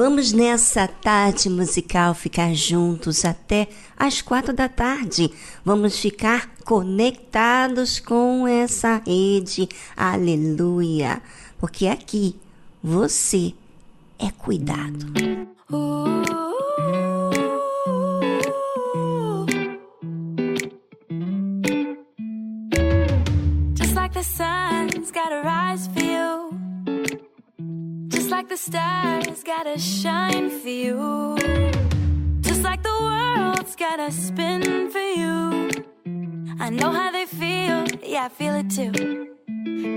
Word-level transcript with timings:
Vamos 0.00 0.32
nessa 0.32 0.88
tarde 0.88 1.50
musical 1.50 2.14
ficar 2.14 2.54
juntos 2.54 3.22
até 3.22 3.68
às 3.98 4.22
quatro 4.22 4.50
da 4.50 4.66
tarde. 4.66 5.30
Vamos 5.62 5.98
ficar 5.98 6.48
conectados 6.64 8.00
com 8.00 8.48
essa 8.48 9.02
rede. 9.06 9.68
Aleluia! 9.94 11.20
Porque 11.58 11.86
aqui 11.86 12.34
você 12.82 13.52
é 14.18 14.30
cuidado. 14.30 15.04
Like 23.94 24.14
the 24.14 24.22
sun's 24.22 25.10
gotta 25.10 25.42
rise 25.42 25.90
for 25.92 26.02
you. 26.02 26.49
Like 28.30 28.48
the 28.48 28.56
stars 28.56 29.42
gotta 29.42 29.76
shine 29.78 30.50
for 30.50 30.68
you. 30.68 31.36
Just 32.40 32.62
like 32.62 32.82
the 32.82 32.96
world's 33.00 33.74
gotta 33.74 34.12
spin 34.12 34.90
for 34.90 34.98
you. 34.98 35.70
I 36.60 36.70
know 36.70 36.92
how 36.92 37.10
they 37.10 37.26
feel, 37.26 37.86
yeah, 38.04 38.26
I 38.26 38.28
feel 38.28 38.54
it 38.54 38.70
too. 38.70 38.92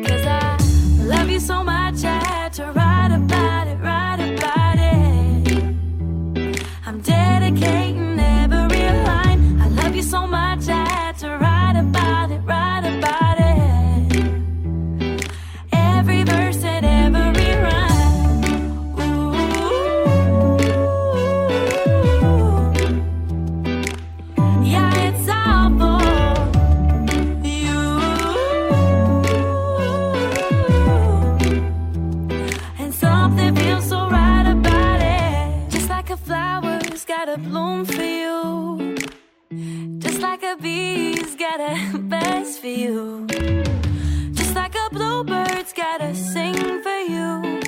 Cause 0.07 0.25
I 0.25 0.57
love 1.05 1.29
you 1.29 1.39
so 1.39 1.63
much, 1.63 2.03
I 2.03 2.19
had 2.25 2.53
to 2.53 2.65
write 2.71 3.11
about 3.11 3.67
it, 3.67 3.77
write 3.77 4.21
about 4.33 4.77
it. 4.79 6.65
I'm 6.87 7.01
dedicating 7.01 8.19
every 8.19 8.87
line. 9.09 9.61
I 9.61 9.67
love 9.67 9.95
you 9.95 10.03
so 10.03 10.25
much, 10.25 10.67
I 10.69 10.87
had 10.89 11.17
to 11.19 11.29
write 11.37 11.52
like 40.23 40.43
a 40.43 40.55
bee's 40.55 41.35
got 41.35 41.59
a 41.59 41.97
buzz 41.97 42.57
for 42.57 42.67
you. 42.67 43.27
Just 44.31 44.55
like 44.55 44.73
a 44.73 44.89
bluebird's 44.89 45.73
gotta 45.73 46.15
sing 46.15 46.55
for 46.81 46.99
you. 47.13 47.61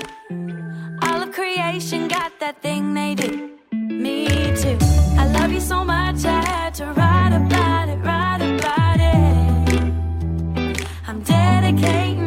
All 1.04 1.22
of 1.22 1.34
creation 1.34 2.08
got 2.08 2.32
that 2.40 2.62
thing 2.62 2.94
they 2.94 3.14
do. 3.14 3.52
Me 3.74 4.28
too. 4.56 4.78
I 5.22 5.28
love 5.38 5.52
you 5.52 5.60
so 5.60 5.84
much, 5.84 6.24
I 6.24 6.42
had 6.54 6.74
to 6.76 6.86
write 6.98 7.34
about 7.34 7.90
it, 7.90 8.00
write 8.08 8.44
about 8.56 9.00
it. 9.14 10.88
I'm 11.08 11.20
dedicating 11.24 12.25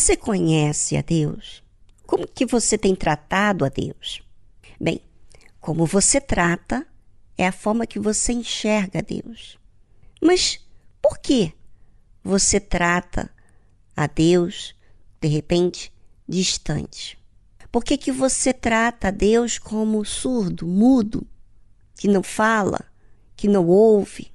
Você 0.00 0.16
conhece 0.16 0.96
a 0.96 1.02
Deus? 1.02 1.62
Como 2.06 2.26
que 2.26 2.46
você 2.46 2.78
tem 2.78 2.94
tratado 2.94 3.66
a 3.66 3.68
Deus? 3.68 4.22
Bem, 4.80 5.02
como 5.60 5.84
você 5.84 6.18
trata 6.18 6.86
é 7.36 7.46
a 7.46 7.52
forma 7.52 7.86
que 7.86 7.98
você 7.98 8.32
enxerga 8.32 9.00
a 9.00 9.02
Deus. 9.02 9.58
Mas 10.18 10.58
por 11.02 11.18
que 11.18 11.52
você 12.24 12.58
trata 12.58 13.30
a 13.94 14.06
Deus 14.06 14.74
de 15.20 15.28
repente 15.28 15.92
distante? 16.26 17.18
Por 17.70 17.84
que, 17.84 17.98
que 17.98 18.10
você 18.10 18.54
trata 18.54 19.08
a 19.08 19.10
Deus 19.10 19.58
como 19.58 20.02
surdo, 20.02 20.66
mudo, 20.66 21.26
que 21.94 22.08
não 22.08 22.22
fala, 22.22 22.90
que 23.36 23.46
não 23.46 23.66
ouve, 23.66 24.32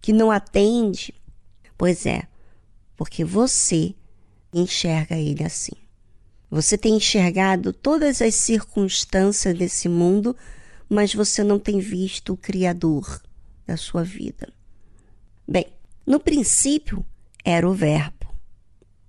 que 0.00 0.12
não 0.12 0.30
atende? 0.30 1.12
Pois 1.76 2.06
é, 2.06 2.28
porque 2.96 3.24
você 3.24 3.96
enxerga 4.52 5.16
ele 5.16 5.44
assim. 5.44 5.72
Você 6.50 6.76
tem 6.76 6.96
enxergado 6.96 7.72
todas 7.72 8.20
as 8.20 8.34
circunstâncias 8.34 9.56
desse 9.56 9.88
mundo, 9.88 10.36
mas 10.88 11.14
você 11.14 11.44
não 11.44 11.58
tem 11.58 11.78
visto 11.78 12.32
o 12.32 12.36
Criador 12.36 13.22
da 13.66 13.76
sua 13.76 14.02
vida. 14.02 14.52
Bem, 15.46 15.66
no 16.04 16.18
princípio 16.18 17.04
era 17.44 17.68
o 17.68 17.72
Verbo, 17.72 18.34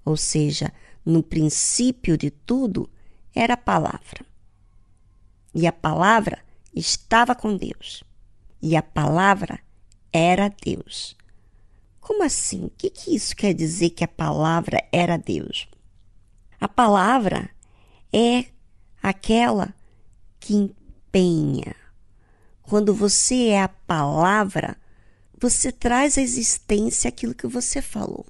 ou 0.05 0.15
seja, 0.15 0.71
no 1.03 1.24
princípio 1.24 2.15
de 2.15 2.29
tudo 2.29 2.88
era 3.33 3.55
a 3.55 3.57
palavra. 3.57 4.25
E 5.53 5.65
a 5.65 5.71
palavra 5.71 6.39
estava 6.75 7.36
com 7.36 7.57
Deus. 7.57 8.03
E 8.62 8.75
a 8.75 8.83
palavra 8.83 9.60
era 10.13 10.50
Deus. 10.63 11.15
Como 12.12 12.24
assim? 12.24 12.65
O 12.65 12.70
que, 12.72 12.89
que 12.89 13.15
isso 13.15 13.34
quer 13.34 13.53
dizer 13.53 13.91
que 13.91 14.03
a 14.03 14.08
palavra 14.08 14.86
era 14.91 15.15
Deus? 15.15 15.65
A 16.60 16.68
palavra 16.68 17.50
é 18.12 18.48
aquela 19.01 19.74
que 20.38 20.53
empenha. 20.53 21.74
Quando 22.63 22.94
você 22.94 23.48
é 23.48 23.62
a 23.62 23.70
palavra, 23.70 24.75
você 25.39 25.72
traz 25.72 26.18
à 26.18 26.22
existência 26.22 27.08
aquilo 27.08 27.34
que 27.34 27.48
você 27.48 27.82
falou. 27.82 28.25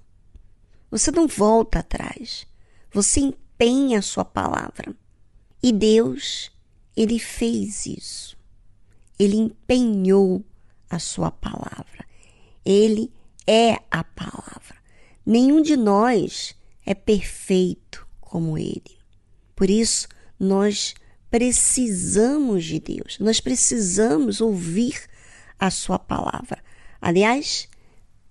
Você 0.92 1.10
não 1.10 1.28
volta 1.28 1.80
atrás. 1.80 2.46
Você 2.94 3.20
empenha 3.20 3.98
a 3.98 4.04
sua 4.04 4.24
palavra. 4.24 4.96
E 5.62 5.72
Deus, 5.72 6.52
ele 6.96 7.18
fez 7.18 7.88
isso. 7.88 8.38
Ele 9.18 9.38
empenhou 9.38 10.46
a 10.88 11.00
sua 11.00 11.32
palavra. 11.32 12.06
Ele 12.64 13.12
é 13.54 13.80
a 13.92 14.02
palavra. 14.02 14.78
Nenhum 15.26 15.62
de 15.62 15.76
nós 15.76 16.56
é 16.86 16.94
perfeito 16.94 18.08
como 18.22 18.58
ele. 18.58 18.98
Por 19.54 19.70
isso, 19.70 20.08
nós 20.40 20.96
precisamos 21.30 22.64
de 22.64 22.80
Deus. 22.80 23.20
Nós 23.20 23.42
precisamos 23.42 24.40
ouvir 24.40 25.02
a 25.60 25.70
sua 25.70 26.00
palavra. 26.00 26.64
Aliás, 27.02 27.68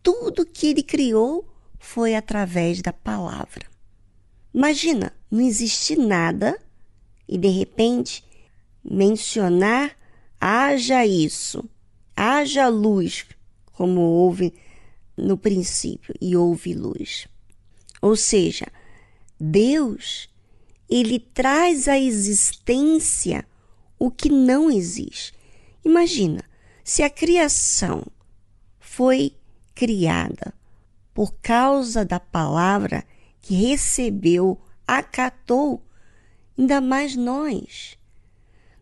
tudo 0.02 0.46
que 0.46 0.68
ele 0.68 0.82
criou 0.82 1.46
foi 1.78 2.14
através 2.14 2.80
da 2.80 2.92
palavra. 2.92 3.66
Imagina, 4.54 5.12
não 5.30 5.42
existe 5.42 5.96
nada 5.96 6.58
e 7.28 7.36
de 7.36 7.48
repente 7.48 8.24
mencionar 8.82 9.94
haja 10.40 11.04
isso, 11.04 11.62
haja 12.16 12.68
luz, 12.68 13.26
como 13.66 14.00
houve 14.00 14.54
no 15.20 15.36
princípio, 15.36 16.14
e 16.20 16.36
houve 16.36 16.74
luz. 16.74 17.28
Ou 18.00 18.16
seja, 18.16 18.66
Deus, 19.38 20.28
ele 20.88 21.18
traz 21.18 21.88
à 21.88 21.98
existência 21.98 23.46
o 23.98 24.10
que 24.10 24.30
não 24.30 24.70
existe. 24.70 25.32
Imagina, 25.84 26.42
se 26.82 27.02
a 27.02 27.10
criação 27.10 28.04
foi 28.78 29.34
criada 29.74 30.52
por 31.14 31.34
causa 31.42 32.04
da 32.04 32.18
palavra 32.18 33.04
que 33.40 33.54
recebeu, 33.54 34.60
acatou, 34.86 35.82
ainda 36.58 36.80
mais 36.80 37.14
nós. 37.14 37.96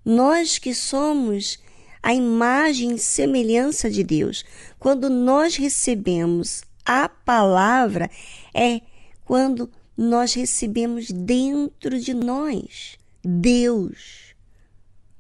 Nós 0.05 0.59
que 0.59 0.75
somos 0.75 1.59
a 2.03 2.15
imagem 2.15 2.95
e 2.95 2.99
semelhança 2.99 3.91
de 3.91 4.03
Deus. 4.03 4.45
Quando 4.79 5.11
nós 5.11 5.57
recebemos 5.57 6.63
a 6.85 7.09
palavra, 7.09 8.11
é 8.55 8.81
quando 9.25 9.71
nós 9.97 10.33
recebemos 10.33 11.11
dentro 11.11 11.99
de 12.01 12.15
nós 12.15 12.97
Deus, 13.23 14.35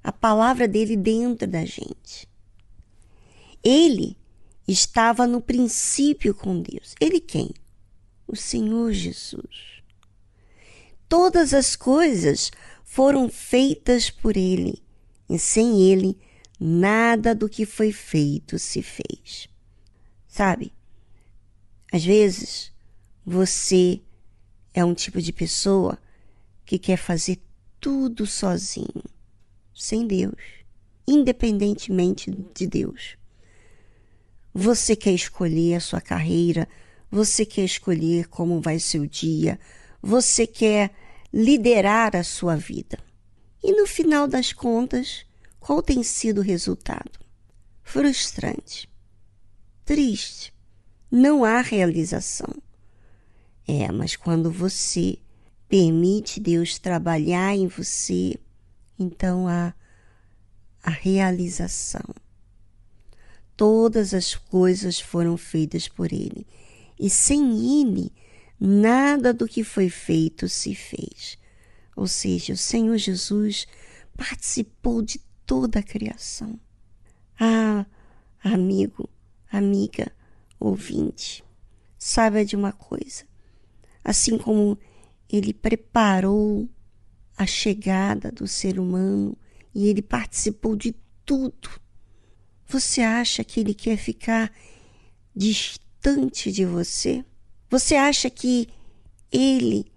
a 0.02 0.12
palavra 0.12 0.68
dele 0.68 0.96
dentro 0.96 1.46
da 1.46 1.64
gente. 1.64 2.28
Ele 3.62 4.16
estava 4.66 5.26
no 5.26 5.40
princípio 5.40 6.34
com 6.34 6.60
Deus. 6.62 6.94
Ele 7.00 7.20
quem? 7.20 7.50
O 8.26 8.36
Senhor 8.36 8.92
Jesus. 8.92 9.82
Todas 11.08 11.52
as 11.52 11.74
coisas 11.74 12.50
foram 12.84 13.28
feitas 13.28 14.10
por 14.10 14.36
ele, 14.36 14.82
e 15.28 15.38
sem 15.38 15.82
ele, 15.82 16.16
nada 16.58 17.34
do 17.34 17.48
que 17.48 17.64
foi 17.64 17.92
feito 17.92 18.58
se 18.58 18.82
fez. 18.82 19.48
Sabe? 20.26 20.72
Às 21.92 22.04
vezes, 22.04 22.72
você 23.24 24.00
é 24.74 24.84
um 24.84 24.94
tipo 24.94 25.20
de 25.20 25.32
pessoa 25.32 25.98
que 26.64 26.78
quer 26.78 26.96
fazer 26.96 27.38
tudo 27.80 28.26
sozinho, 28.26 29.04
sem 29.74 30.06
Deus, 30.06 30.42
independentemente 31.06 32.30
de 32.54 32.66
Deus. 32.66 33.16
Você 34.52 34.96
quer 34.96 35.12
escolher 35.12 35.76
a 35.76 35.80
sua 35.80 36.00
carreira, 36.00 36.68
você 37.10 37.46
quer 37.46 37.64
escolher 37.64 38.28
como 38.28 38.60
vai 38.60 38.78
ser 38.78 38.98
o 38.98 39.08
dia, 39.08 39.58
você 40.02 40.46
quer 40.46 40.90
liderar 41.32 42.16
a 42.16 42.24
sua 42.24 42.56
vida. 42.56 42.98
E 43.62 43.72
no 43.72 43.86
final 43.86 44.26
das 44.26 44.52
contas, 44.52 45.24
qual 45.60 45.82
tem 45.82 46.02
sido 46.02 46.38
o 46.38 46.44
resultado? 46.44 47.18
Frustrante, 47.82 48.88
triste, 49.84 50.52
não 51.10 51.44
há 51.44 51.60
realização. 51.60 52.54
É, 53.66 53.90
mas 53.92 54.16
quando 54.16 54.50
você 54.50 55.18
permite 55.68 56.40
Deus 56.40 56.78
trabalhar 56.78 57.54
em 57.54 57.66
você, 57.66 58.38
então 58.98 59.46
há 59.46 59.74
a 60.82 60.90
realização. 60.90 62.14
Todas 63.56 64.14
as 64.14 64.34
coisas 64.34 65.00
foram 65.00 65.36
feitas 65.36 65.88
por 65.88 66.12
Ele, 66.12 66.46
e 66.98 67.10
sem 67.10 67.80
Ele, 67.80 68.12
nada 68.58 69.34
do 69.34 69.46
que 69.46 69.62
foi 69.62 69.90
feito 69.90 70.48
se 70.48 70.74
fez. 70.74 71.38
Ou 71.94 72.06
seja, 72.06 72.52
o 72.52 72.56
Senhor 72.56 72.96
Jesus 72.96 73.66
participou 74.16 75.02
de 75.02 75.20
toda 75.48 75.80
a 75.80 75.82
criação. 75.82 76.60
Ah, 77.40 77.84
amigo, 78.44 79.10
amiga, 79.50 80.12
ouvinte, 80.60 81.42
saiba 81.98 82.44
de 82.44 82.54
uma 82.54 82.70
coisa. 82.70 83.24
Assim 84.04 84.38
como 84.38 84.78
ele 85.28 85.52
preparou 85.52 86.68
a 87.36 87.46
chegada 87.46 88.30
do 88.30 88.46
ser 88.46 88.78
humano 88.78 89.36
e 89.74 89.88
ele 89.88 90.02
participou 90.02 90.76
de 90.76 90.94
tudo 91.24 91.68
você 92.68 93.00
acha 93.00 93.42
que 93.42 93.60
ele 93.60 93.72
quer 93.72 93.96
ficar 93.96 94.52
distante 95.34 96.52
de 96.52 96.66
você? 96.66 97.24
Você 97.70 97.96
acha 97.96 98.28
que 98.28 98.68
ele 99.32 99.90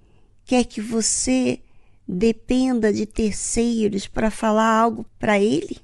quer 0.45 0.63
que 0.63 0.79
você 0.79 1.59
dependa 2.11 2.91
de 2.91 3.05
terceiros 3.05 4.05
para 4.05 4.29
falar 4.29 4.69
algo 4.69 5.05
para 5.17 5.39
ele? 5.39 5.77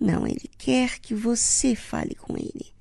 Não, 0.00 0.26
ele 0.26 0.50
quer 0.56 0.98
que 0.98 1.14
você 1.14 1.74
fale 1.74 2.14
com 2.14 2.36
ele. 2.36 2.72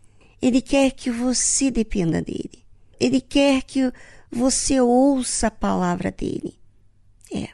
Ele 0.42 0.62
quer 0.62 0.92
que 0.92 1.12
você 1.12 1.70
dependa 1.70 2.22
dele. 2.22 2.64
Ele 2.98 3.20
quer 3.20 3.64
que 3.64 3.92
você 4.32 4.80
ouça 4.80 5.48
a 5.48 5.52
palavra 5.52 6.12
dele. 6.12 6.58
É. 7.34 7.50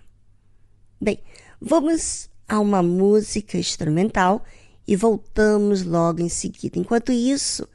Bem, 1.02 1.20
vamos 1.60 2.30
a 2.48 2.60
uma 2.60 2.84
música 2.84 3.58
instrumental 3.58 4.44
e 4.88 4.96
voltamos 4.96 5.82
logo 5.84 6.22
em 6.22 6.30
seguida. 6.30 6.78
Enquanto 6.78 7.12
isso, 7.12 7.68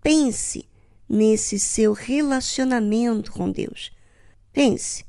pense 0.00 0.68
nesse 1.08 1.58
seu 1.58 1.92
relacionamento 1.92 3.32
com 3.32 3.50
Deus. 3.50 3.90
Pense 4.52 5.04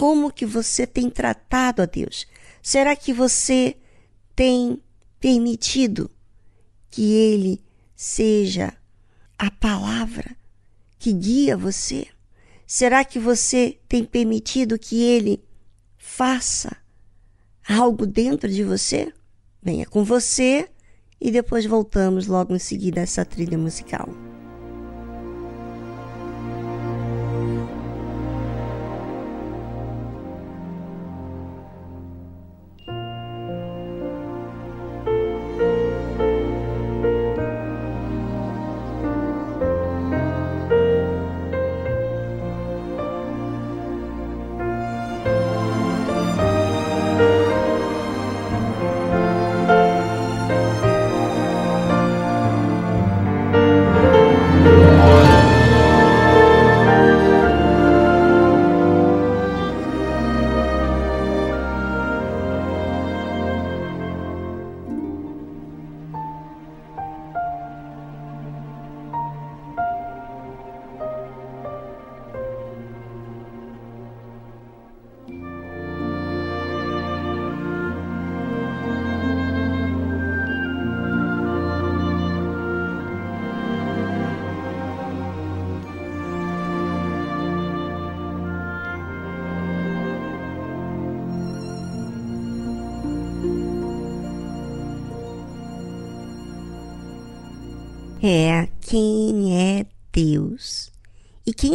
como 0.00 0.32
que 0.32 0.46
você 0.46 0.86
tem 0.86 1.10
tratado 1.10 1.82
a 1.82 1.84
Deus. 1.84 2.26
Será 2.62 2.96
que 2.96 3.12
você 3.12 3.76
tem 4.34 4.82
permitido 5.20 6.10
que 6.90 7.12
ele 7.12 7.62
seja 7.94 8.72
a 9.38 9.50
palavra 9.50 10.34
que 10.98 11.12
guia 11.12 11.54
você? 11.54 12.06
Será 12.66 13.04
que 13.04 13.18
você 13.18 13.78
tem 13.86 14.02
permitido 14.02 14.78
que 14.78 15.02
ele 15.02 15.44
faça 15.98 16.74
algo 17.68 18.06
dentro 18.06 18.48
de 18.48 18.64
você? 18.64 19.12
Venha 19.62 19.84
com 19.84 20.02
você 20.02 20.66
e 21.20 21.30
depois 21.30 21.66
voltamos 21.66 22.26
logo 22.26 22.56
em 22.56 22.58
seguida 22.58 23.00
a 23.00 23.02
essa 23.02 23.22
trilha 23.22 23.58
musical. 23.58 24.08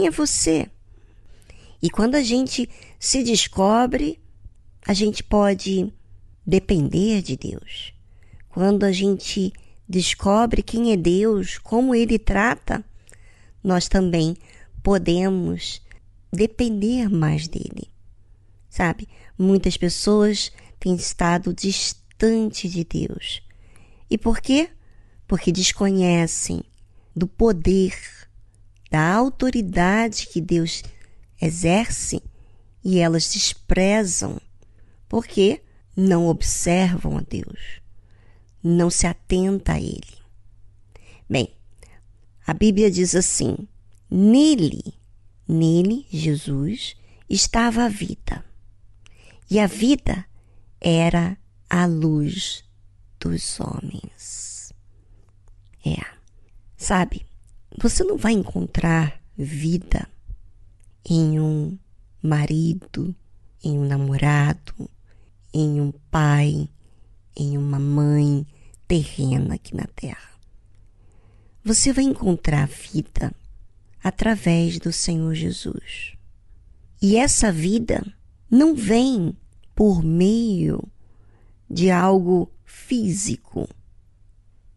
É 0.06 0.12
você. 0.12 0.70
E 1.82 1.90
quando 1.90 2.16
a 2.16 2.22
gente 2.22 2.70
se 3.00 3.24
descobre, 3.24 4.20
a 4.86 4.94
gente 4.94 5.24
pode 5.24 5.92
depender 6.46 7.22
de 7.22 7.36
Deus. 7.36 7.94
Quando 8.50 8.84
a 8.84 8.92
gente 8.92 9.52
descobre 9.88 10.64
quem 10.64 10.92
é 10.92 10.98
Deus, 10.98 11.58
como 11.58 11.94
ele 11.94 12.18
trata, 12.18 12.84
nós 13.64 13.88
também 13.88 14.36
podemos 14.82 15.82
depender 16.32 17.10
mais 17.10 17.48
dele. 17.48 17.90
Sabe? 18.70 19.08
Muitas 19.38 19.78
pessoas 19.78 20.52
têm 20.80 20.96
estado 20.96 21.54
distante 21.54 22.70
de 22.70 22.84
Deus. 22.84 23.42
E 24.10 24.18
por 24.18 24.40
quê? 24.40 24.70
Porque 25.28 25.52
desconhecem 25.52 26.64
do 27.16 27.28
poder, 27.28 27.98
da 28.96 29.14
autoridade 29.14 30.26
que 30.28 30.40
Deus 30.40 30.82
exerce 31.42 32.24
e 32.82 32.98
elas 32.98 33.30
desprezam 33.34 34.40
porque 35.10 35.62
não 35.98 36.28
observam 36.28 37.18
a 37.18 37.22
Deus, 37.22 37.82
não 38.64 38.90
se 38.90 39.06
atenta 39.06 39.74
a 39.74 39.82
Ele. 39.82 40.18
Bem, 41.30 41.54
a 42.48 42.54
Bíblia 42.54 42.90
diz 42.90 43.16
assim: 43.16 43.68
nele, 44.10 44.94
nele, 45.46 46.08
Jesus, 46.10 46.96
estava 47.30 47.84
a 47.84 47.90
vida, 47.90 48.46
e 49.52 49.60
a 49.60 49.68
vida 49.68 50.26
era 50.80 51.38
a 51.70 51.86
luz 51.86 52.64
dos 53.20 53.60
homens. 53.60 54.72
É, 55.86 56.02
sabe, 56.78 57.26
você 57.80 58.04
não 58.04 58.18
vai 58.18 58.34
encontrar 58.34 59.22
vida 59.38 60.08
em 61.08 61.40
um 61.40 61.78
marido, 62.22 63.16
em 63.64 63.78
um 63.78 63.86
namorado, 63.86 64.90
em 65.54 65.80
um 65.80 65.92
pai, 66.12 66.70
em 67.36 67.58
uma 67.58 67.80
mãe 67.80 68.46
terrena 68.88 69.56
aqui 69.56 69.76
na 69.76 69.86
terra. 69.96 70.30
Você 71.64 71.92
vai 71.92 72.04
encontrar 72.04 72.68
vida 72.68 73.34
através 74.04 74.78
do 74.80 74.94
Senhor 74.94 75.34
Jesus. 75.34 76.14
E 77.02 77.18
essa 77.18 77.52
vida 77.52 78.06
não 78.50 78.76
vem 78.76 79.36
por 79.74 80.04
meio 80.04 80.84
de 81.70 81.90
algo 81.90 82.52
físico. 82.64 83.68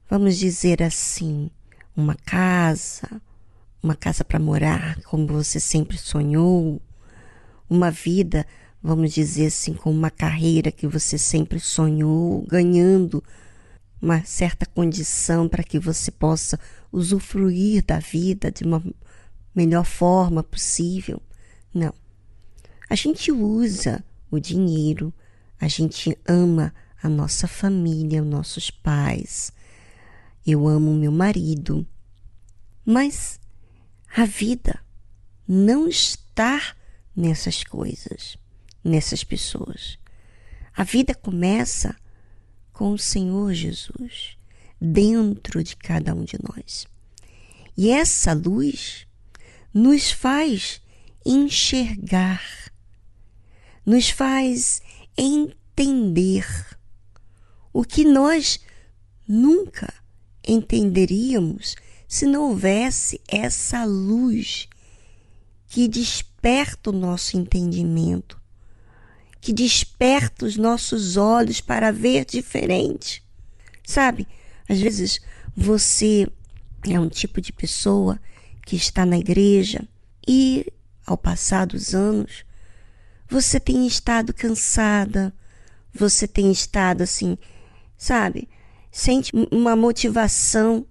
Vamos 0.09 0.38
dizer 0.38 0.83
assim, 0.83 1.50
uma 1.99 2.14
casa, 2.14 3.21
uma 3.83 3.97
casa 3.97 4.25
para 4.25 4.38
morar, 4.38 5.02
como 5.02 5.26
você 5.26 5.59
sempre 5.59 5.99
sonhou, 5.99 6.81
uma 7.69 7.90
vida, 7.90 8.47
vamos 8.81 9.12
dizer 9.12 9.47
assim, 9.47 9.75
com 9.75 9.90
uma 9.90 10.09
carreira 10.09 10.71
que 10.71 10.87
você 10.87 11.19
sempre 11.19 11.59
sonhou, 11.59 12.47
ganhando 12.47 13.23
uma 14.00 14.23
certa 14.25 14.64
condição 14.64 15.49
para 15.49 15.64
que 15.64 15.76
você 15.76 16.12
possa 16.12 16.59
usufruir 16.93 17.85
da 17.85 17.99
vida 17.99 18.52
de 18.52 18.62
uma 18.62 18.81
melhor 19.52 19.85
forma 19.85 20.45
possível. 20.45 21.21
Não. 21.75 21.93
A 22.88 22.95
gente 22.95 23.33
usa 23.33 24.05
o 24.31 24.38
dinheiro, 24.38 25.12
a 25.61 25.67
gente 25.67 26.17
ama 26.28 26.73
a 27.02 27.09
nossa 27.09 27.49
família, 27.49 28.23
os 28.23 28.28
nossos 28.28 28.71
pais. 28.71 29.52
Eu 30.50 30.67
amo 30.67 30.95
meu 30.95 31.12
marido. 31.12 31.87
Mas 32.83 33.38
a 34.17 34.25
vida 34.25 34.83
não 35.47 35.87
está 35.87 36.75
nessas 37.14 37.62
coisas, 37.62 38.38
nessas 38.83 39.23
pessoas. 39.23 39.99
A 40.75 40.84
vida 40.84 41.15
começa 41.15 41.95
com 42.73 42.93
o 42.93 42.99
Senhor 42.99 43.52
Jesus 43.52 44.39
dentro 44.80 45.63
de 45.63 45.76
cada 45.76 46.15
um 46.15 46.25
de 46.25 46.39
nós. 46.43 46.87
E 47.76 47.91
essa 47.91 48.32
luz 48.32 49.06
nos 49.75 50.11
faz 50.11 50.80
enxergar, 51.26 52.73
nos 53.84 54.08
faz 54.08 54.80
entender 55.15 56.47
o 57.71 57.84
que 57.84 58.02
nós 58.02 58.58
nunca 59.28 59.93
entenderíamos 60.49 61.76
se 62.08 62.25
não 62.25 62.49
houvesse 62.49 63.21
essa 63.28 63.84
luz 63.84 64.67
que 65.69 65.87
desperta 65.87 66.89
o 66.89 66.93
nosso 66.93 67.37
entendimento, 67.37 68.41
que 69.41 69.52
desperta 69.52 70.47
os 70.47 70.56
nossos 70.56 71.19
olhos 71.19 71.61
para 71.61 71.93
ver 71.93 72.25
diferente. 72.25 73.23
Sabe, 73.87 74.26
às 74.69 74.80
vezes 74.80 75.21
você 75.54 76.26
é 76.89 76.99
um 76.99 77.08
tipo 77.08 77.41
de 77.41 77.52
pessoa 77.52 78.19
que 78.65 78.76
está 78.76 79.04
na 79.04 79.19
igreja 79.19 79.87
e, 80.26 80.67
ao 81.06 81.17
passar 81.17 81.67
dos 81.67 81.95
anos, 81.95 82.45
você 83.28 83.61
tem 83.61 83.87
estado 83.87 84.32
cansada, 84.32 85.34
você 85.93 86.26
tem 86.26 86.50
estado 86.50 87.02
assim, 87.02 87.37
sabe, 87.97 88.49
sente 88.90 89.32
uma 89.50 89.76
motivação 89.76 90.86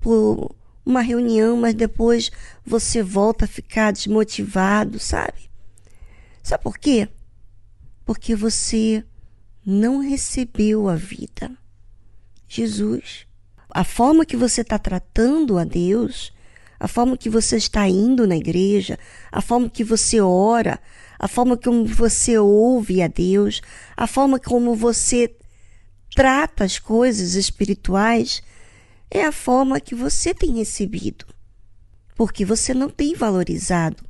por 0.00 0.54
uma 0.84 1.00
reunião, 1.00 1.56
mas 1.56 1.74
depois 1.74 2.30
você 2.64 3.02
volta 3.02 3.44
a 3.44 3.48
ficar 3.48 3.92
desmotivado, 3.92 4.98
sabe? 4.98 5.50
Sabe 6.42 6.62
por 6.62 6.78
quê? 6.78 7.08
Porque 8.04 8.34
você 8.34 9.04
não 9.64 9.98
recebeu 9.98 10.88
a 10.88 10.96
vida. 10.96 11.50
Jesus, 12.48 13.26
a 13.70 13.84
forma 13.84 14.26
que 14.26 14.36
você 14.36 14.62
está 14.62 14.78
tratando 14.78 15.58
a 15.58 15.64
Deus, 15.64 16.32
a 16.78 16.88
forma 16.88 17.16
que 17.16 17.28
você 17.28 17.56
está 17.56 17.86
indo 17.86 18.26
na 18.26 18.36
igreja, 18.36 18.98
a 19.30 19.40
forma 19.40 19.68
que 19.68 19.84
você 19.84 20.20
ora, 20.20 20.80
a 21.18 21.28
forma 21.28 21.56
como 21.56 21.84
você 21.84 22.38
ouve 22.38 23.02
a 23.02 23.06
Deus, 23.06 23.60
a 23.96 24.06
forma 24.06 24.40
como 24.40 24.74
você 24.74 25.36
trata 26.20 26.64
as 26.64 26.78
coisas 26.78 27.32
espirituais, 27.32 28.42
é 29.10 29.24
a 29.24 29.32
forma 29.32 29.80
que 29.80 29.94
você 29.94 30.34
tem 30.34 30.58
recebido, 30.58 31.24
porque 32.14 32.44
você 32.44 32.74
não 32.74 32.90
tem 32.90 33.14
valorizado 33.14 34.04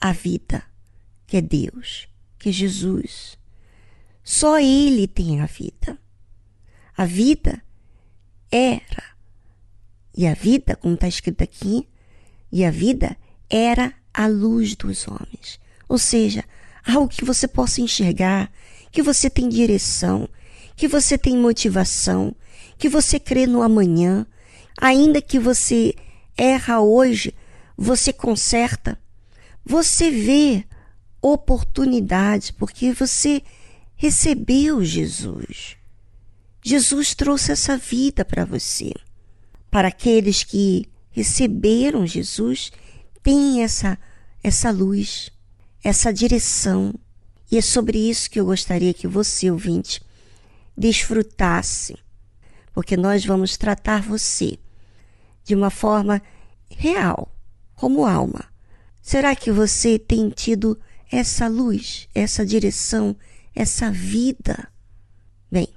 a 0.00 0.10
vida, 0.10 0.64
que 1.26 1.36
é 1.36 1.42
Deus, 1.42 2.08
que 2.38 2.48
é 2.48 2.52
Jesus. 2.52 3.36
Só 4.22 4.58
Ele 4.58 5.06
tem 5.06 5.42
a 5.42 5.44
vida. 5.44 5.98
A 6.96 7.04
vida 7.04 7.62
era, 8.50 9.04
e 10.16 10.26
a 10.26 10.32
vida, 10.32 10.74
como 10.76 10.94
está 10.94 11.08
escrito 11.08 11.44
aqui, 11.44 11.86
e 12.50 12.64
a 12.64 12.70
vida 12.70 13.18
era 13.50 13.92
a 14.14 14.26
luz 14.26 14.74
dos 14.76 15.06
homens. 15.06 15.60
Ou 15.90 15.98
seja, 15.98 16.42
algo 16.86 17.06
que 17.06 17.22
você 17.22 17.46
possa 17.46 17.82
enxergar, 17.82 18.50
que 18.90 19.02
você 19.02 19.28
tem 19.28 19.46
direção, 19.46 20.26
que 20.76 20.88
você 20.88 21.16
tem 21.16 21.36
motivação, 21.36 22.34
que 22.78 22.88
você 22.88 23.18
crê 23.18 23.46
no 23.46 23.62
amanhã, 23.62 24.26
ainda 24.80 25.22
que 25.22 25.38
você 25.38 25.94
erra 26.36 26.80
hoje, 26.80 27.34
você 27.76 28.12
conserta, 28.12 28.98
você 29.64 30.10
vê 30.10 30.64
oportunidades 31.22 32.50
porque 32.50 32.92
você 32.92 33.42
recebeu 33.96 34.84
Jesus. 34.84 35.76
Jesus 36.62 37.14
trouxe 37.14 37.52
essa 37.52 37.76
vida 37.76 38.24
para 38.24 38.44
você. 38.44 38.92
Para 39.70 39.88
aqueles 39.88 40.44
que 40.44 40.86
receberam 41.10 42.06
Jesus, 42.06 42.70
tem 43.22 43.62
essa 43.62 43.98
essa 44.42 44.70
luz, 44.70 45.30
essa 45.82 46.12
direção. 46.12 46.94
E 47.50 47.56
é 47.56 47.62
sobre 47.62 47.98
isso 47.98 48.30
que 48.30 48.38
eu 48.38 48.44
gostaria 48.44 48.92
que 48.92 49.08
você, 49.08 49.50
ouvinte, 49.50 50.02
desfrutasse 50.76 51.96
porque 52.74 52.96
nós 52.96 53.24
vamos 53.24 53.56
tratar 53.56 54.02
você 54.02 54.58
de 55.44 55.54
uma 55.54 55.70
forma 55.70 56.20
real, 56.68 57.32
como 57.76 58.04
alma. 58.04 58.44
Será 59.00 59.36
que 59.36 59.52
você 59.52 59.98
tem 59.98 60.28
tido 60.28 60.78
essa 61.10 61.46
luz, 61.46 62.08
essa 62.14 62.44
direção, 62.44 63.16
essa 63.54 63.90
vida? 63.90 64.68
Bem, 65.50 65.68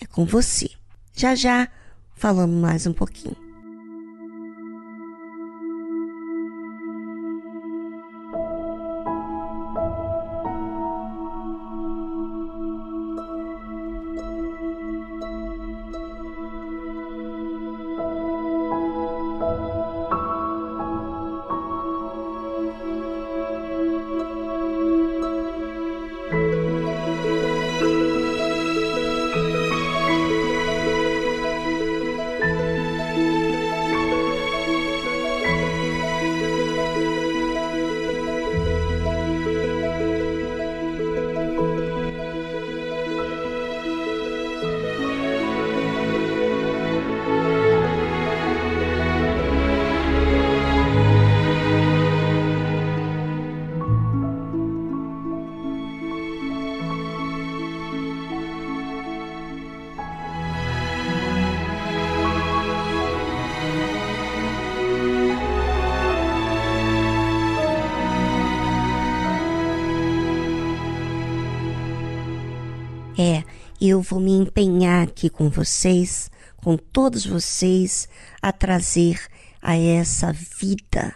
é 0.00 0.06
com 0.06 0.26
você. 0.26 0.68
Já 1.14 1.34
já 1.34 1.68
falamos 2.14 2.60
mais 2.60 2.86
um 2.86 2.92
pouquinho. 2.92 3.43
Vou 74.04 74.20
me 74.20 74.32
empenhar 74.32 75.02
aqui 75.02 75.28
com 75.28 75.48
vocês, 75.48 76.30
com 76.56 76.76
todos 76.76 77.26
vocês, 77.26 78.08
a 78.40 78.52
trazer 78.52 79.20
a 79.60 79.76
essa 79.76 80.32
vida 80.32 81.14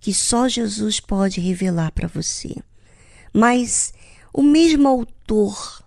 que 0.00 0.14
só 0.14 0.48
Jesus 0.48 1.00
pode 1.00 1.40
revelar 1.40 1.90
para 1.90 2.06
você. 2.06 2.54
Mas 3.32 3.92
o 4.32 4.42
mesmo 4.42 4.86
autor, 4.86 5.84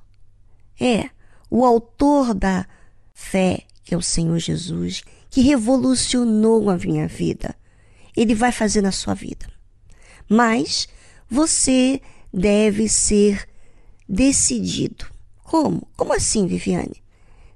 é, 0.79 1.09
o 1.49 1.65
autor 1.65 2.33
da 2.33 2.67
fé, 3.13 3.63
que 3.83 3.95
é 3.95 3.97
o 3.97 4.01
Senhor 4.01 4.37
Jesus, 4.37 5.03
que 5.29 5.41
revolucionou 5.41 6.69
a 6.69 6.77
minha 6.77 7.07
vida, 7.07 7.55
ele 8.15 8.35
vai 8.35 8.51
fazer 8.51 8.81
na 8.81 8.91
sua 8.91 9.13
vida. 9.13 9.49
Mas 10.27 10.89
você 11.29 12.01
deve 12.33 12.89
ser 12.89 13.47
decidido. 14.07 15.05
Como? 15.49 15.87
Como 15.97 16.13
assim, 16.13 16.45
Viviane? 16.45 17.03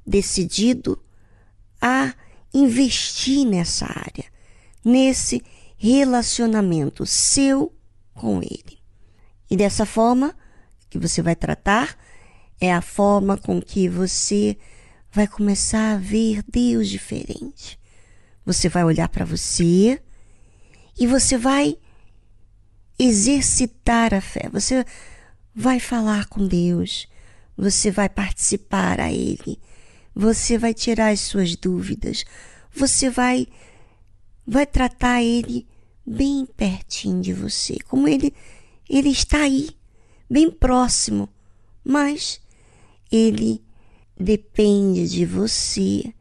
Decidido 0.04 1.00
a 1.80 2.12
investir 2.52 3.46
nessa 3.46 3.86
área, 3.86 4.26
nesse 4.84 5.44
relacionamento 5.78 7.06
seu 7.06 7.72
com 8.16 8.42
ele. 8.42 8.80
E 9.48 9.56
dessa 9.56 9.86
forma 9.86 10.36
que 10.90 10.98
você 10.98 11.22
vai 11.22 11.36
tratar 11.36 11.96
é 12.60 12.74
a 12.74 12.82
forma 12.82 13.38
com 13.38 13.62
que 13.62 13.88
você 13.88 14.58
vai 15.12 15.28
começar 15.28 15.94
a 15.94 15.98
ver 15.98 16.42
Deus 16.52 16.90
diferente. 16.90 17.80
Você 18.44 18.70
vai 18.70 18.84
olhar 18.84 19.08
para 19.08 19.24
você 19.24 20.02
e 21.00 21.06
você 21.06 21.38
vai 21.38 21.78
exercitar 22.98 24.16
a 24.16 24.22
fé. 24.22 24.50
Você 24.52 24.84
vai 25.54 25.80
falar 25.80 26.26
com 26.26 26.48
Deus, 26.48 27.08
você 27.58 27.92
vai 27.92 28.10
participar 28.10 29.00
a 29.00 29.12
Ele, 29.12 29.60
você 30.14 30.58
vai 30.58 30.74
tirar 30.74 31.10
as 31.10 31.22
suas 31.22 31.56
dúvidas, 31.56 32.24
você 32.74 33.10
vai 33.10 33.48
vai 34.46 34.66
tratar 34.66 35.24
Ele 35.24 35.66
bem 36.06 36.46
pertinho 36.46 37.22
de 37.22 37.34
você, 37.34 37.78
como 37.88 38.08
Ele 38.08 38.34
ele 38.90 39.10
está 39.10 39.40
aí, 39.40 39.70
bem 40.30 40.52
próximo, 40.52 41.30
mas 41.84 42.42
Ele 43.12 43.64
depende 44.20 45.08
de 45.08 45.26
você, 45.26 46.14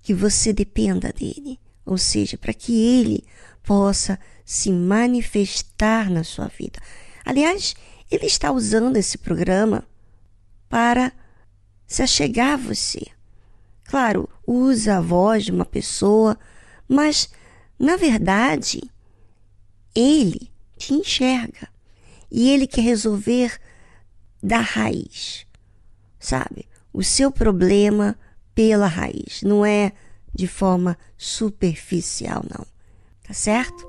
que 0.00 0.14
você 0.14 0.52
dependa 0.52 1.12
dele, 1.12 1.60
ou 1.84 1.98
seja, 1.98 2.38
para 2.38 2.54
que 2.54 2.72
Ele 2.72 3.24
possa 3.62 4.18
se 4.44 4.72
manifestar 4.72 6.10
na 6.10 6.24
sua 6.24 6.48
vida. 6.48 6.80
Aliás, 7.22 7.76
ele 8.10 8.24
está 8.24 8.50
usando 8.50 8.96
esse 8.96 9.18
programa 9.18 9.86
para 10.68 11.12
se 11.86 12.02
achegar 12.02 12.54
a 12.54 12.56
você. 12.56 13.06
Claro, 13.84 14.28
usa 14.46 14.98
a 14.98 15.00
voz 15.00 15.44
de 15.44 15.52
uma 15.52 15.64
pessoa, 15.64 16.38
mas 16.86 17.30
na 17.78 17.96
verdade 17.96 18.82
ele 19.94 20.50
te 20.76 20.94
enxerga 20.94 21.68
e 22.30 22.50
ele 22.50 22.66
quer 22.66 22.82
resolver 22.82 23.58
da 24.42 24.58
raiz, 24.58 25.46
sabe? 26.18 26.68
O 26.92 27.02
seu 27.02 27.30
problema 27.30 28.16
pela 28.54 28.86
raiz, 28.86 29.42
não 29.42 29.64
é 29.64 29.92
de 30.34 30.46
forma 30.46 30.98
superficial, 31.16 32.44
não. 32.48 32.66
Tá 33.22 33.32
certo? 33.32 33.87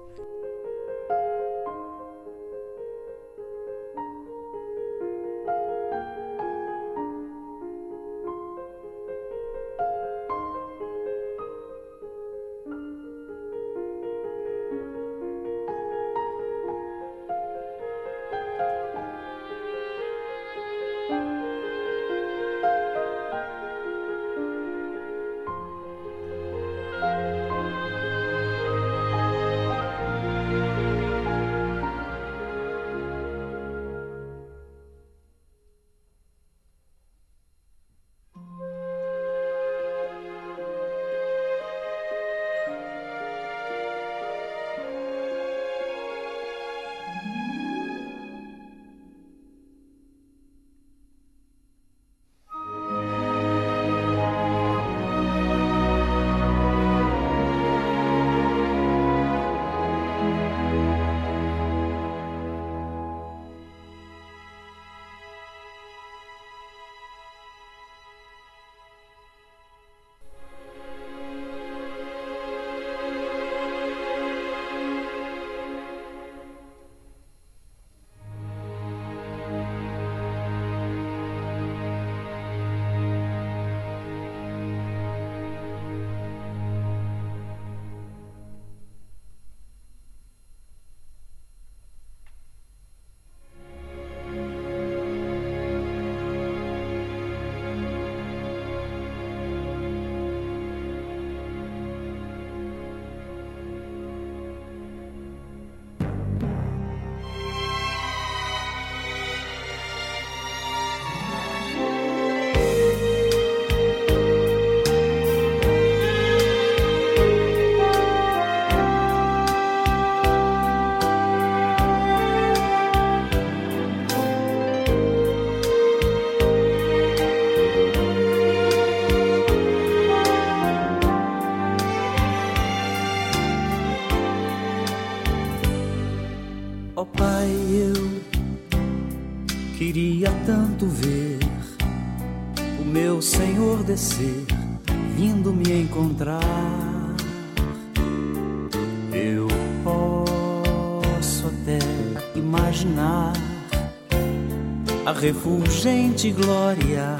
Refulgente 155.20 156.32
glória 156.32 157.18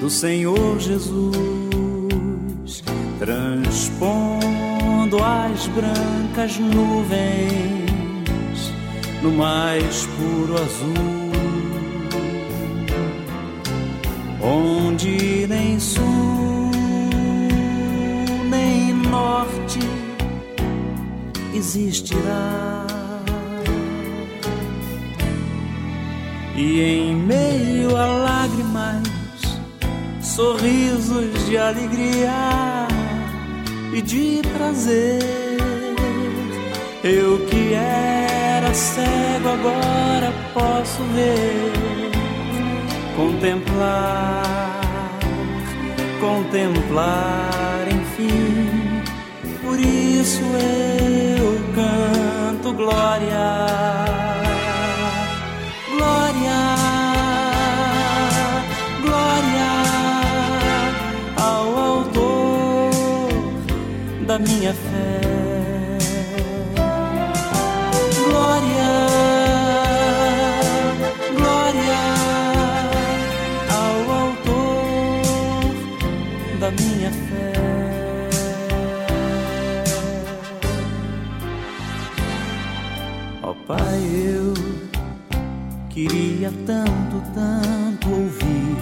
do 0.00 0.08
Senhor 0.08 0.78
Jesus, 0.78 1.24
transpondo 3.18 5.16
as 5.22 5.66
brancas 5.68 6.58
nuvens 6.58 7.92
no 9.20 9.32
mais 9.32 10.06
puro 10.06 10.54
azul 10.54 11.32
onde 14.40 15.46
nem 15.48 15.80
sul 15.80 16.70
nem 18.48 18.92
norte 18.92 19.80
existirá. 21.52 22.91
E 26.64 26.80
em 26.80 27.16
meio 27.16 27.96
a 27.96 28.06
lágrimas, 28.06 29.02
sorrisos 30.20 31.44
de 31.46 31.58
alegria 31.58 32.86
e 33.92 34.00
de 34.00 34.42
prazer. 34.56 35.58
Eu 37.02 37.44
que 37.46 37.74
era 37.74 38.72
cego 38.72 39.48
agora 39.48 40.32
posso 40.54 41.02
ver, 41.16 41.72
contemplar, 43.16 45.18
contemplar, 46.20 47.88
enfim. 47.90 49.02
Por 49.62 49.80
isso 49.80 50.44
eu 50.44 51.60
canto 51.74 52.72
glória, 52.72 54.21
minha 64.42 64.72
fé. 64.74 65.20
Glória, 68.16 68.92
glória 71.36 72.02
ao 73.70 73.96
autor 74.20 75.64
da 76.60 76.70
minha 76.70 77.10
fé. 77.10 77.52
Ó 83.42 83.54
Pai, 83.66 84.00
eu 84.24 84.54
queria 85.90 86.52
tanto, 86.66 87.22
tanto 87.34 88.10
ouvir 88.10 88.76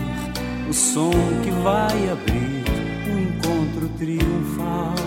o 0.68 0.72
som 0.72 1.10
que 1.42 1.50
vai 1.62 2.08
abrir 2.10 2.64
o 3.06 3.18
encontro 3.18 3.88
triunfal. 3.98 4.99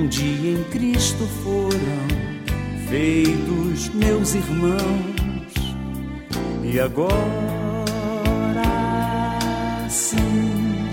Um 0.00 0.08
dia 0.08 0.52
em 0.52 0.64
Cristo 0.70 1.26
foram 1.44 2.08
feitos 2.88 3.90
meus 3.90 4.34
irmãos 4.34 4.80
e 6.64 6.80
agora 6.80 7.12
sim 9.90 10.88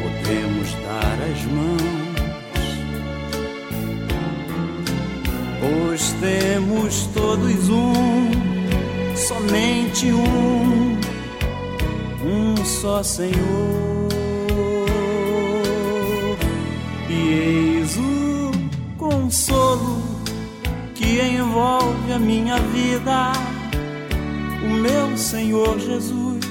podemos 0.00 0.72
dar 0.86 1.18
as 1.30 1.44
mãos, 1.52 1.82
pois 5.60 6.12
temos 6.20 7.06
todos 7.12 7.68
um, 7.68 8.30
somente 9.14 10.12
um, 10.12 10.98
um 12.24 12.64
só 12.64 13.02
Senhor. 13.02 13.76
O 17.08 17.55
consolo 19.36 20.02
que 20.94 21.20
envolve 21.20 22.10
a 22.10 22.18
minha 22.18 22.56
vida, 22.56 23.32
o 24.64 24.70
meu 24.70 25.14
Senhor 25.18 25.78
Jesus 25.78 26.46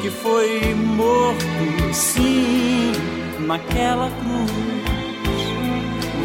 que 0.00 0.08
foi 0.08 0.72
morto, 0.74 1.44
sim, 1.92 2.92
naquela 3.40 4.08
cruz, 4.08 4.52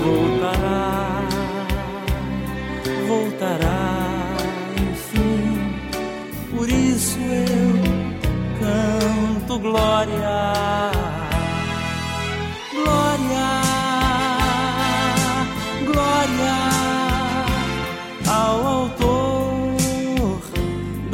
voltará, 0.03 1.27
voltará, 3.07 3.97
enfim. 4.91 6.55
Por 6.55 6.69
isso 6.69 7.17
eu 7.17 7.73
canto 8.59 9.57
glória, 9.57 10.91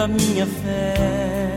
minha 0.08 0.46
fé. 0.46 1.57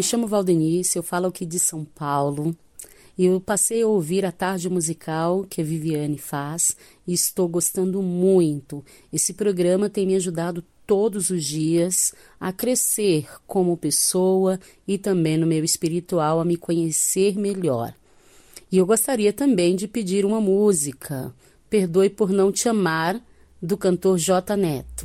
Me 0.00 0.02
chamo 0.02 0.26
Valdenice, 0.26 0.96
eu 0.96 1.02
falo 1.02 1.26
aqui 1.26 1.44
de 1.44 1.58
São 1.58 1.84
Paulo. 1.84 2.56
E 3.18 3.26
eu 3.26 3.38
passei 3.38 3.82
a 3.82 3.86
ouvir 3.86 4.24
a 4.24 4.32
tarde 4.32 4.70
musical 4.70 5.44
que 5.44 5.60
a 5.60 5.64
Viviane 5.64 6.16
faz 6.16 6.74
e 7.06 7.12
estou 7.12 7.46
gostando 7.46 8.00
muito. 8.00 8.82
Esse 9.12 9.34
programa 9.34 9.90
tem 9.90 10.06
me 10.06 10.16
ajudado 10.16 10.64
todos 10.86 11.28
os 11.28 11.44
dias 11.44 12.14
a 12.40 12.50
crescer 12.50 13.28
como 13.46 13.76
pessoa 13.76 14.58
e 14.88 14.96
também 14.96 15.36
no 15.36 15.46
meu 15.46 15.62
espiritual 15.62 16.40
a 16.40 16.46
me 16.46 16.56
conhecer 16.56 17.36
melhor. 17.36 17.92
E 18.72 18.78
eu 18.78 18.86
gostaria 18.86 19.34
também 19.34 19.76
de 19.76 19.86
pedir 19.86 20.24
uma 20.24 20.40
música, 20.40 21.30
Perdoe 21.68 22.08
por 22.08 22.30
Não 22.30 22.50
Te 22.50 22.70
Amar, 22.70 23.20
do 23.60 23.76
cantor 23.76 24.16
J. 24.16 24.56
Neto. 24.56 25.04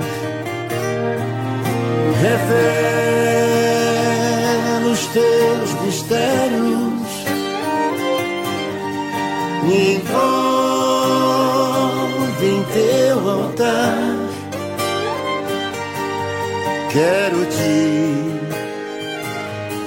revela 2.21 3.81
os 4.91 5.05
teus 5.07 5.73
mistérios, 5.83 7.09
me 9.63 9.95
envolve 9.95 10.11
em 12.45 12.63
teu 12.73 13.17
altar. 13.29 14.17
Quero 16.91 17.45
te 17.45 17.81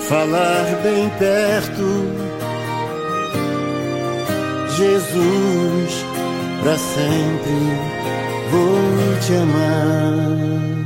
falar 0.09 0.64
bem 0.82 1.09
perto, 1.18 1.87
Jesus, 4.76 6.05
para 6.62 6.76
sempre 6.78 7.95
vou 8.51 9.20
te 9.20 9.35
amar. 9.35 10.84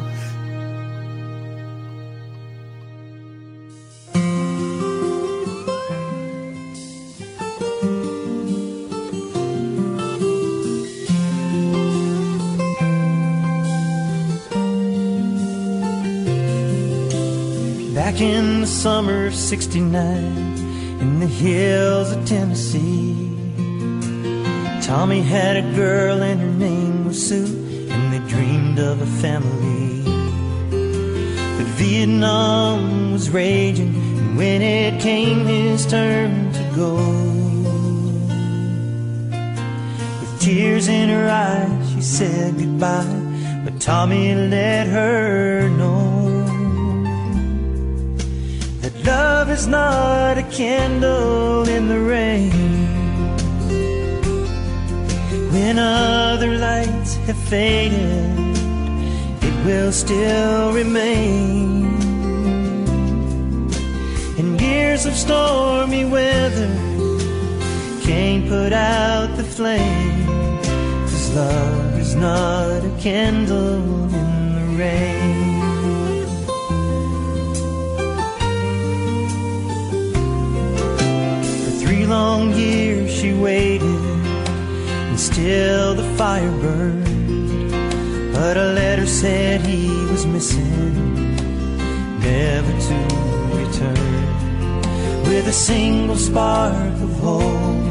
Summer 18.78 19.26
of 19.26 19.34
69, 19.34 19.92
in 21.00 21.18
the 21.18 21.26
hills 21.26 22.12
of 22.12 22.24
Tennessee, 22.24 23.36
Tommy 24.80 25.20
had 25.20 25.56
a 25.56 25.62
girl 25.74 26.22
and 26.22 26.40
her 26.40 26.52
name 26.52 27.04
was 27.04 27.28
Sue, 27.28 27.88
and 27.90 28.12
they 28.12 28.20
dreamed 28.30 28.78
of 28.78 29.02
a 29.02 29.06
family. 29.20 30.04
But 30.70 31.66
Vietnam 31.74 33.10
was 33.10 33.30
raging, 33.30 33.96
and 33.96 34.36
when 34.36 34.62
it 34.62 35.02
came 35.02 35.44
his 35.44 35.84
turn 35.84 36.52
to 36.52 36.62
go, 36.76 36.94
with 40.20 40.40
tears 40.40 40.86
in 40.86 41.08
her 41.08 41.28
eyes, 41.28 41.94
she 41.94 42.00
said 42.00 42.56
goodbye, 42.56 43.22
but 43.64 43.80
Tommy 43.80 44.36
let 44.36 44.86
her 44.86 45.68
know. 45.68 46.07
Love 49.48 49.58
is 49.58 49.66
not 49.66 50.36
a 50.36 50.42
candle 50.42 51.66
in 51.66 51.88
the 51.88 51.98
rain. 51.98 52.52
When 55.50 55.78
other 55.78 56.58
lights 56.58 57.16
have 57.26 57.38
faded, 57.48 58.58
it 59.40 59.64
will 59.64 59.90
still 59.90 60.74
remain. 60.74 61.86
And 64.36 64.60
years 64.60 65.06
of 65.06 65.14
stormy 65.14 66.04
weather 66.04 66.68
can't 68.02 68.46
put 68.50 68.74
out 68.74 69.34
the 69.38 69.44
flame. 69.44 70.26
Cause 71.08 71.34
love 71.34 71.98
is 71.98 72.14
not 72.14 72.84
a 72.84 72.94
candle 73.00 74.04
in 74.12 74.54
the 74.56 74.76
rain. 74.76 75.37
Long 82.18 82.52
years 82.54 83.10
she 83.18 83.30
waited, 83.48 84.02
and 85.08 85.18
still 85.30 85.88
the 86.00 86.08
fire 86.18 86.54
burned. 86.62 87.70
But 88.36 88.54
a 88.64 88.68
letter 88.80 89.08
said 89.22 89.56
he 89.72 89.86
was 90.12 90.22
missing, 90.34 90.94
never 92.30 92.72
to 92.88 92.98
return. 93.60 94.24
With 95.30 95.54
a 95.54 95.56
single 95.70 96.20
spark 96.28 96.94
of 97.06 97.12
hope 97.26 97.86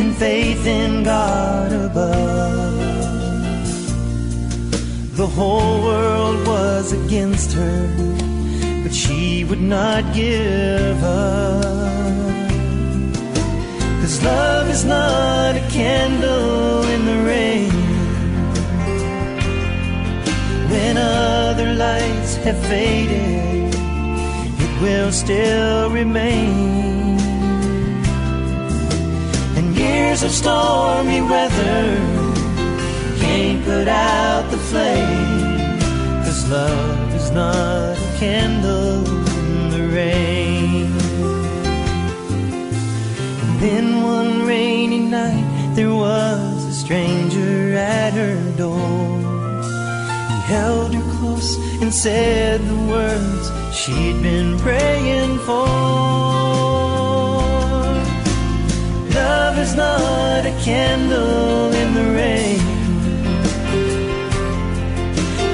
and 0.00 0.08
faith 0.24 0.64
in 0.80 0.92
God 1.14 1.70
above. 1.88 2.74
The 5.20 5.28
whole 5.38 5.76
world 5.88 6.38
was 6.54 6.86
against 7.00 7.48
her, 7.60 7.80
but 8.82 8.92
she 9.02 9.44
would 9.48 9.64
not 9.76 10.02
give 10.20 10.98
up. 11.04 12.05
Cause 14.06 14.22
love 14.22 14.70
is 14.70 14.84
not 14.84 15.56
a 15.56 15.68
candle 15.68 16.84
in 16.84 17.06
the 17.06 17.18
rain. 17.26 17.72
When 20.70 20.96
other 20.96 21.74
lights 21.74 22.36
have 22.36 22.56
faded, 22.68 23.74
it 24.64 24.80
will 24.80 25.10
still 25.10 25.90
remain. 25.90 27.18
And 29.56 29.74
years 29.74 30.22
of 30.22 30.30
stormy 30.30 31.20
weather 31.22 31.96
can't 33.18 33.64
put 33.64 33.88
out 33.88 34.48
the 34.52 34.58
flame. 34.70 35.80
Cause 36.22 36.48
love 36.48 37.12
is 37.12 37.32
not 37.32 37.98
a 37.98 38.18
candle 38.20 39.15
Then 43.60 44.02
one 44.02 44.46
rainy 44.46 45.00
night 45.00 45.72
there 45.74 45.94
was 45.94 46.64
a 46.66 46.72
stranger 46.72 47.74
at 47.74 48.12
her 48.12 48.36
door. 48.52 49.18
He 50.30 50.38
held 50.52 50.94
her 50.94 51.18
close 51.18 51.56
and 51.80 51.92
said 51.92 52.60
the 52.60 52.80
words 52.94 53.50
she'd 53.74 54.22
been 54.22 54.58
praying 54.58 55.38
for. 55.38 55.66
Love 59.14 59.58
is 59.58 59.74
not 59.74 60.44
a 60.44 60.54
candle 60.62 61.72
in 61.72 61.94
the 61.94 62.06
rain. 62.20 62.60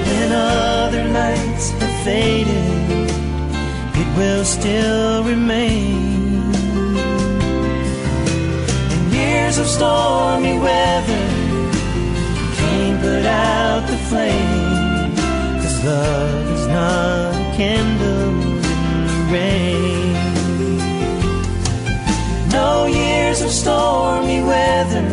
When 0.07 0.33
other 0.33 1.05
lights 1.05 1.71
have 1.71 2.05
faded, 2.05 3.11
it 3.95 4.09
will 4.19 4.45
still 4.45 5.23
remain. 5.23 6.02
Years 9.53 9.69
of 9.69 9.69
stormy 9.69 10.59
weather 10.59 11.29
can't 12.57 12.99
put 13.03 13.27
out 13.27 13.87
the 13.87 13.99
flame. 14.09 15.15
Cause 15.61 15.85
love 15.85 16.51
is 16.57 16.67
not 16.69 17.35
a 17.35 17.57
candle 17.59 18.31
in 18.49 19.07
the 19.09 19.19
rain. 19.31 20.15
No 22.51 22.87
years 22.87 23.43
of 23.43 23.51
stormy 23.51 24.43
weather 24.43 25.07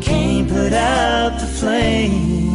can't 0.00 0.48
put 0.48 0.72
out 0.72 1.38
the 1.40 1.46
flame. 1.60 2.48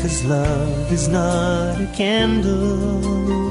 Cause 0.00 0.24
love 0.26 0.92
is 0.92 1.08
not 1.08 1.80
a 1.80 1.86
candle 1.92 3.47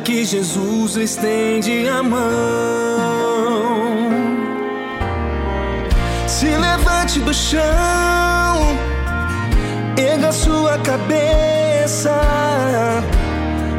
que 0.00 0.24
Jesus 0.24 0.96
estende 0.96 1.88
a 1.88 2.02
mão. 2.02 2.20
Se 6.26 6.46
levante 6.46 7.20
do 7.20 7.32
chão, 7.34 7.60
erga 9.96 10.32
sua 10.32 10.78
cabeça 10.78 11.60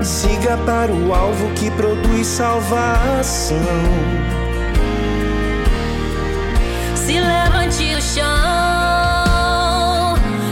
Siga 0.04 0.58
para 0.66 0.92
o 0.92 1.14
alvo 1.14 1.54
que 1.54 1.70
produz 1.72 2.26
salvação. 2.26 3.58
Se 6.96 7.20
levante 7.20 7.94
do 7.94 8.02
chão, 8.02 8.26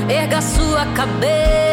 erga 0.07 0.39
sua 0.41 0.86
cabeça. 0.93 1.68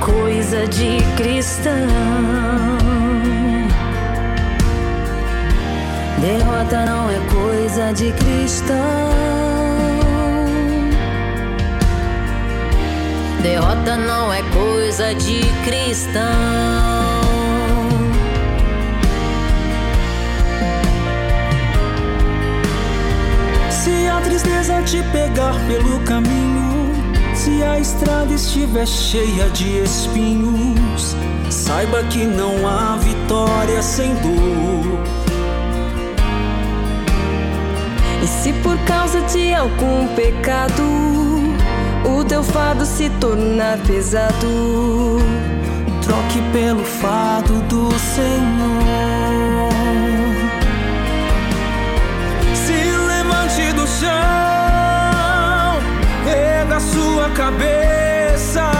Coisa 0.00 0.66
de 0.66 0.98
cristão. 1.16 1.72
Derrota 6.20 6.86
não 6.86 7.10
é 7.10 7.18
coisa 7.32 7.92
de 7.92 8.12
cristão. 8.12 8.76
Derrota 13.42 13.96
não 13.96 14.32
é 14.32 14.40
coisa 14.52 15.14
de 15.14 15.40
cristão. 15.64 16.22
Se 23.70 24.06
a 24.06 24.20
tristeza 24.20 24.80
te 24.82 25.02
pegar 25.10 25.54
pelo 25.66 25.98
caminho, 26.04 26.61
se 27.42 27.60
a 27.64 27.76
estrada 27.76 28.32
estiver 28.32 28.86
cheia 28.86 29.50
de 29.50 29.78
espinhos, 29.82 31.16
saiba 31.50 32.04
que 32.04 32.24
não 32.24 32.68
há 32.68 32.96
vitória 32.98 33.82
sem 33.82 34.14
dor. 34.14 35.02
E 38.22 38.26
se 38.28 38.52
por 38.62 38.78
causa 38.84 39.20
de 39.22 39.52
algum 39.54 40.06
pecado 40.14 40.84
o 42.04 42.24
teu 42.24 42.44
fado 42.44 42.86
se 42.86 43.10
tornar 43.10 43.76
pesado. 43.78 45.18
Troque 46.00 46.40
pelo 46.52 46.84
fado 46.84 47.54
do 47.62 47.90
Senhor. 47.98 49.72
Se 52.54 52.72
levante 52.72 53.72
do 53.72 53.84
chão, 53.88 54.51
sua 56.90 57.30
cabeça. 57.30 58.70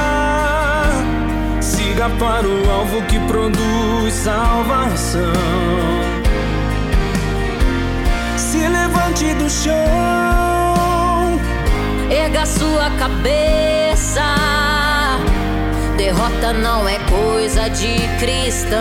Siga 1.61 2.09
para 2.19 2.47
o 2.47 2.71
alvo 2.71 3.03
que 3.03 3.19
produz 3.21 4.13
salvação. 4.13 5.33
Se 8.37 8.59
levante 8.59 9.35
do 9.35 9.49
chão 9.49 10.43
erga 12.13 12.45
sua 12.45 12.91
cabeça. 12.99 14.23
Derrota 15.97 16.53
não 16.53 16.89
é 16.89 16.99
coisa 17.09 17.69
de 17.71 17.97
cristão. 18.19 18.81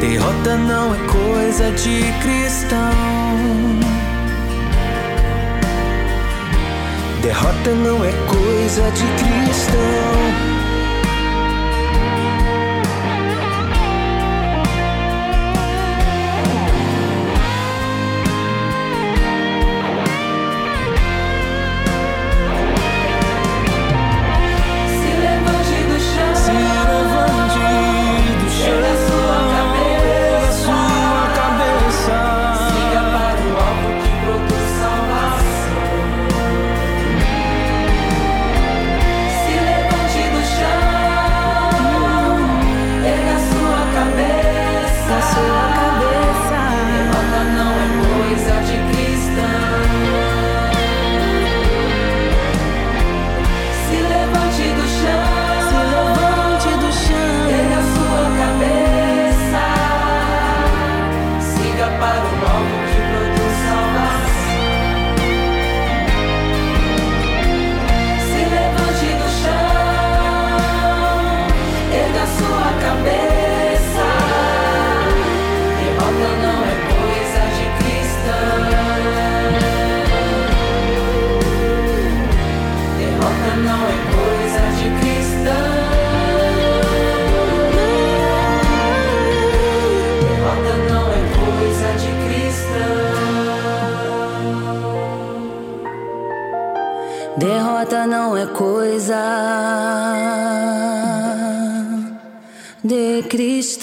Derrota 0.00 0.56
não 0.56 0.94
é 0.94 0.98
coisa 1.08 1.70
de 1.72 2.02
cristão. 2.22 3.93
Derrota 7.24 7.70
não 7.70 8.04
é 8.04 8.12
coisa 8.28 8.90
de 8.90 9.06
cristão. 9.16 10.43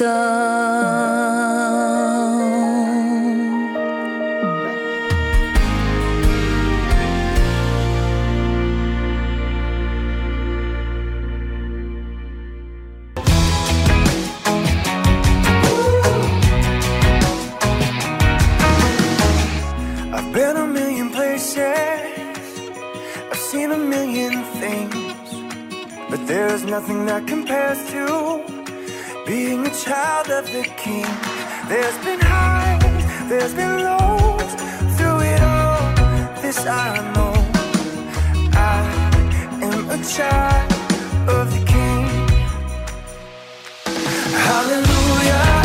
I've 0.03 0.07
been 20.33 20.57
a 20.57 20.65
million 20.65 21.11
places, 21.11 21.57
I've 23.31 23.37
seen 23.37 23.71
a 23.71 23.77
million 23.77 24.43
things, 24.61 24.95
but 26.09 26.25
there's 26.25 26.63
nothing 26.63 27.05
that 27.05 27.27
compares 27.27 27.77
to 27.91 28.60
being 29.31 29.65
a 29.65 29.69
child 29.69 30.29
of 30.29 30.45
the 30.51 30.63
king. 30.75 31.05
There's 31.69 31.97
been 32.03 32.19
highs, 32.19 33.29
there's 33.29 33.53
been 33.53 33.81
lows. 33.81 34.51
Through 34.97 35.21
it 35.21 35.41
all, 35.41 35.95
this 36.41 36.59
I 36.67 36.99
know. 37.13 37.33
I 38.51 38.81
am 39.63 39.89
a 39.89 40.03
child 40.03 40.73
of 41.29 41.45
the 41.53 41.63
king. 41.65 42.07
Hallelujah. 44.47 45.60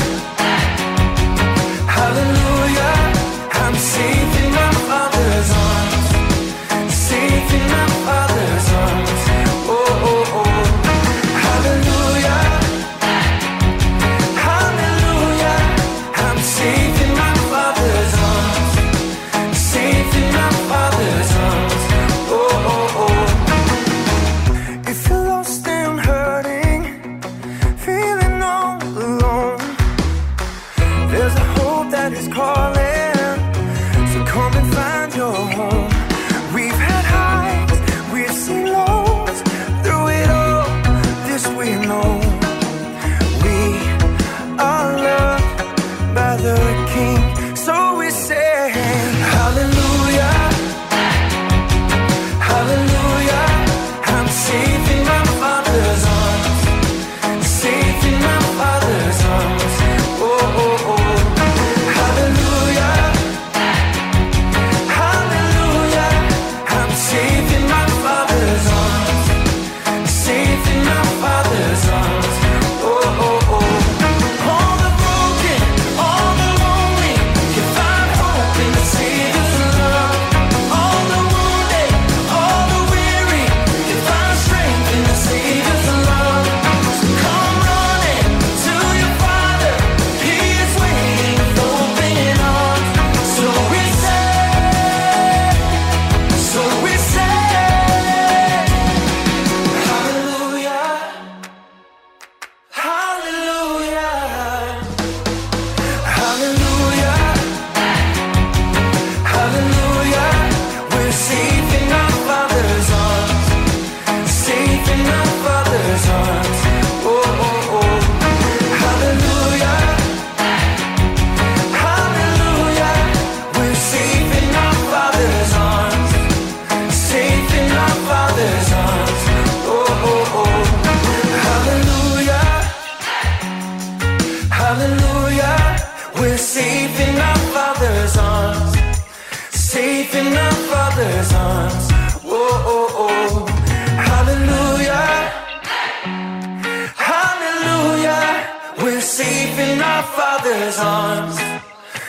Father's 150.07 150.79
arms. 150.79 151.37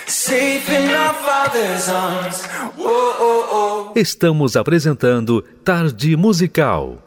Safe 0.05 0.69
in 0.69 0.89
our 0.89 1.13
Father's 1.13 1.89
arms. 1.89 2.43
Oh, 2.77 3.15
oh, 3.19 3.45
oh. 3.51 3.91
Estamos 3.95 4.55
apresentando 4.55 5.43
Tarde 5.63 6.15
Musical. 6.15 7.06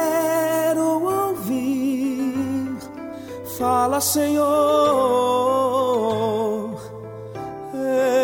Fala, 3.61 4.01
Senhor, 4.01 4.41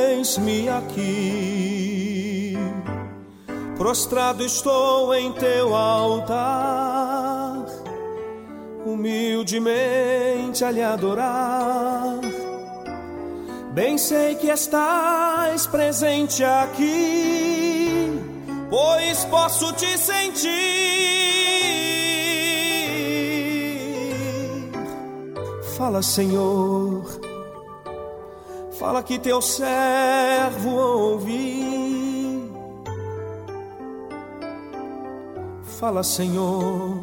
eis-me 0.10 0.68
aqui. 0.68 2.58
Prostrado 3.78 4.44
estou 4.44 5.14
em 5.14 5.32
teu 5.34 5.76
altar, 5.76 7.68
humildemente 8.84 10.66
a 10.66 10.72
lhe 10.72 10.82
adorar. 10.82 12.20
Bem 13.74 13.96
sei 14.00 14.34
que 14.34 14.48
estás 14.48 15.68
presente 15.68 16.44
aqui, 16.44 18.12
pois 18.72 19.24
posso 19.26 19.72
te 19.74 20.00
sentir 20.00 20.97
Fala, 25.78 26.02
Senhor, 26.02 27.04
fala 28.80 29.04
que 29.04 29.20
teu 29.20 29.40
servo 29.44 30.72
ouvi. 30.72 32.52
Fala, 35.80 36.02
Senhor, 36.02 36.98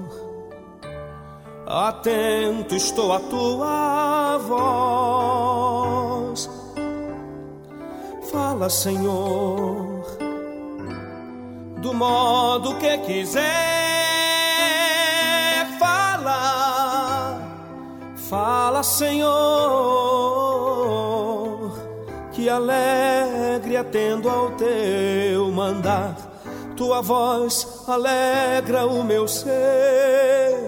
atento 1.64 2.74
estou 2.74 3.12
à 3.12 3.20
tua 3.20 4.38
voz. 6.28 6.50
Fala, 8.32 8.68
Senhor, 8.68 10.04
do 11.80 11.94
modo 11.94 12.74
que 12.78 12.98
quiser. 12.98 13.83
Fala, 18.34 18.82
Senhor, 18.82 19.30
que 22.32 22.48
alegre 22.48 23.76
atendo 23.76 24.28
ao 24.28 24.50
teu 24.56 25.52
mandar. 25.52 26.16
Tua 26.76 27.00
voz 27.00 27.84
alegra 27.86 28.86
o 28.86 29.04
meu 29.04 29.28
ser, 29.28 30.58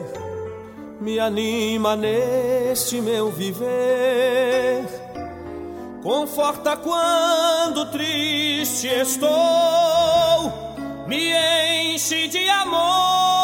me 1.01 1.19
anima 1.19 1.97
neste 1.97 3.01
meu 3.01 3.33
viver. 3.33 4.87
Conforta 6.05 6.77
quando 6.77 7.91
triste 7.91 8.87
estou, 8.87 9.29
me 11.09 11.33
enche 11.33 12.29
de 12.29 12.49
amor 12.49 13.36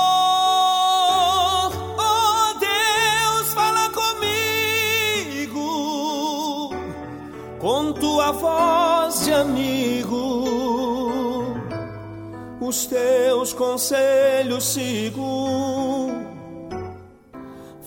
tua 8.23 8.31
voz 8.31 9.25
de 9.25 9.33
amigo 9.33 10.45
os 12.61 12.87
teus 12.87 13.53
conselhos 13.53 14.65
sigo. 14.65 16.13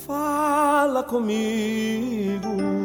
Fala 0.06 1.02
comigo. 1.04 2.85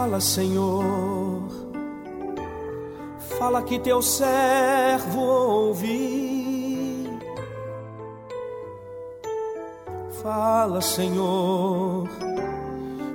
Fala, 0.00 0.20
Senhor. 0.20 1.42
Fala 3.36 3.62
que 3.62 3.80
teu 3.80 4.00
servo 4.00 5.20
ouvi. 5.20 7.18
Fala, 10.22 10.80
Senhor. 10.80 12.08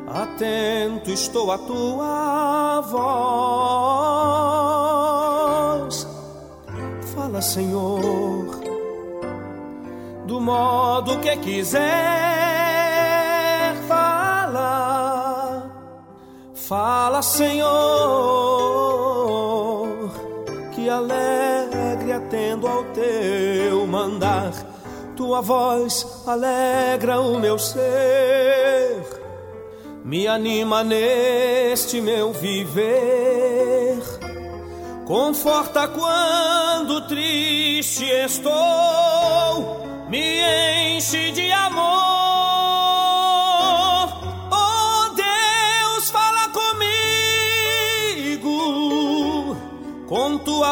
Atento 0.08 1.10
estou 1.10 1.54
à 1.54 1.58
tua 1.58 2.82
voz. 5.80 6.06
Fala, 7.16 7.42
Senhor. 7.42 8.62
Do 10.26 10.42
modo 10.42 11.18
que 11.20 11.34
quiser, 11.38 12.33
Fala, 16.74 17.22
Senhor, 17.22 17.70
que 20.74 20.90
alegre 20.90 22.12
atendo 22.12 22.68
ao 22.68 22.84
teu 22.86 23.86
mandar. 23.86 24.52
Tua 25.16 25.40
voz 25.40 26.24
alegra 26.26 27.20
o 27.20 27.38
meu 27.38 27.60
ser, 27.60 29.06
me 30.04 30.28
anima 30.28 30.84
neste 30.84 32.02
meu 32.02 32.34
viver. 32.34 34.02
Conforta 35.06 35.88
quando 35.88 37.08
triste 37.08 38.04
estou, 38.04 38.50
me 40.10 40.96
enche 40.96 41.32
de 41.34 41.52
amor. 41.52 42.03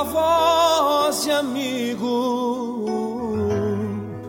Tua 0.01 0.03
voz 0.03 1.23
de 1.23 1.31
amigo. 1.31 2.85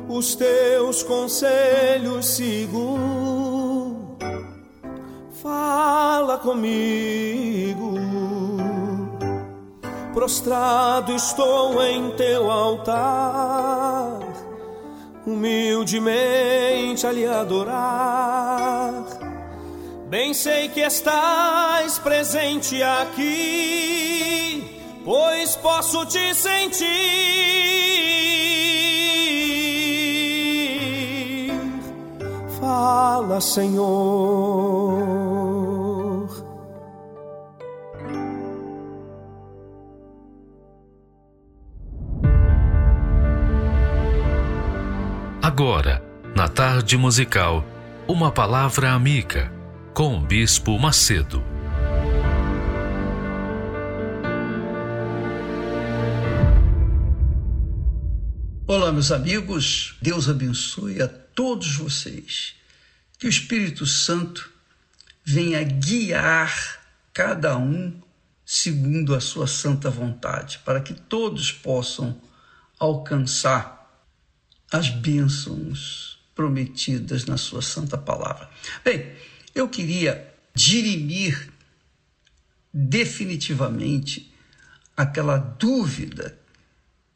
Os 0.08 0.34
teus 0.34 1.02
conselhos 1.02 2.26
sigo. 2.26 4.16
Fala 5.42 6.38
comigo. 6.38 7.94
Prostrado 10.12 11.14
estou 11.14 11.82
em 11.82 12.10
teu 12.10 12.50
altar, 12.50 14.20
humildemente 15.26 17.06
a 17.06 17.12
lhe 17.12 17.26
adorar. 17.26 19.04
Bem 20.08 20.34
sei 20.34 20.68
que 20.68 20.80
estás 20.80 21.98
presente 21.98 22.82
aqui, 22.82 24.01
pois 25.04 25.56
posso 25.56 26.06
te 26.06 26.34
sentir. 26.34 26.86
Fala, 32.58 33.40
Senhor. 33.40 34.72
Agora, 45.42 46.02
na 46.34 46.48
tarde 46.48 46.96
musical, 46.96 47.62
uma 48.08 48.32
palavra 48.32 48.92
amiga 48.92 49.52
com 49.92 50.16
o 50.16 50.20
Bispo 50.20 50.78
Macedo. 50.78 51.51
Olá, 58.74 58.90
meus 58.90 59.12
amigos. 59.12 59.96
Deus 60.00 60.30
abençoe 60.30 61.02
a 61.02 61.06
todos 61.06 61.76
vocês. 61.76 62.54
Que 63.18 63.26
o 63.26 63.28
Espírito 63.28 63.84
Santo 63.84 64.50
venha 65.22 65.62
guiar 65.62 66.80
cada 67.12 67.58
um 67.58 67.92
segundo 68.46 69.14
a 69.14 69.20
sua 69.20 69.46
santa 69.46 69.90
vontade, 69.90 70.58
para 70.64 70.80
que 70.80 70.94
todos 70.94 71.52
possam 71.52 72.18
alcançar 72.78 73.92
as 74.72 74.88
bênçãos 74.88 76.18
prometidas 76.34 77.26
na 77.26 77.36
sua 77.36 77.60
santa 77.60 77.98
palavra. 77.98 78.48
Bem, 78.82 79.12
eu 79.54 79.68
queria 79.68 80.32
dirimir 80.54 81.52
definitivamente 82.72 84.32
aquela 84.96 85.36
dúvida 85.36 86.40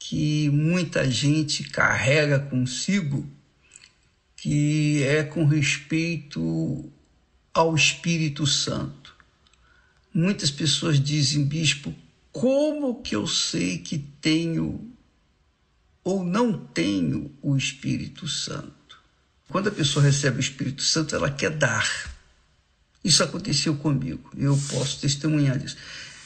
que 0.08 0.48
muita 0.50 1.10
gente 1.10 1.64
carrega 1.64 2.38
consigo, 2.38 3.28
que 4.36 5.02
é 5.02 5.24
com 5.24 5.44
respeito 5.44 6.92
ao 7.52 7.74
Espírito 7.74 8.46
Santo. 8.46 9.16
Muitas 10.14 10.48
pessoas 10.48 11.00
dizem, 11.00 11.44
bispo, 11.44 11.92
como 12.30 13.02
que 13.02 13.16
eu 13.16 13.26
sei 13.26 13.78
que 13.78 13.98
tenho 13.98 14.88
ou 16.04 16.22
não 16.22 16.56
tenho 16.56 17.34
o 17.42 17.56
Espírito 17.56 18.28
Santo? 18.28 19.00
Quando 19.48 19.70
a 19.70 19.72
pessoa 19.72 20.04
recebe 20.04 20.36
o 20.36 20.40
Espírito 20.40 20.82
Santo, 20.82 21.16
ela 21.16 21.32
quer 21.32 21.50
dar. 21.50 22.14
Isso 23.02 23.24
aconteceu 23.24 23.74
comigo, 23.74 24.30
eu 24.36 24.56
posso 24.70 25.00
testemunhar 25.00 25.58
disso. 25.58 25.76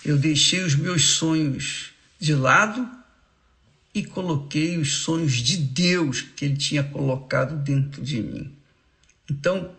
Eu 0.05 0.19
deixei 0.19 0.63
os 0.65 0.75
meus 0.75 1.03
sonhos 1.13 1.93
de 2.19 2.35
lado 2.35 3.00
e 3.95 4.05
coloquei 4.05 4.79
os 4.79 4.99
sonhos 4.99 5.35
de 5.35 5.57
Deus 5.57 6.21
que 6.21 6.45
Ele 6.45 6.57
tinha 6.57 6.83
colocado 6.83 7.57
dentro 7.57 8.03
de 8.03 8.23
mim. 8.23 8.57
Então, 9.29 9.71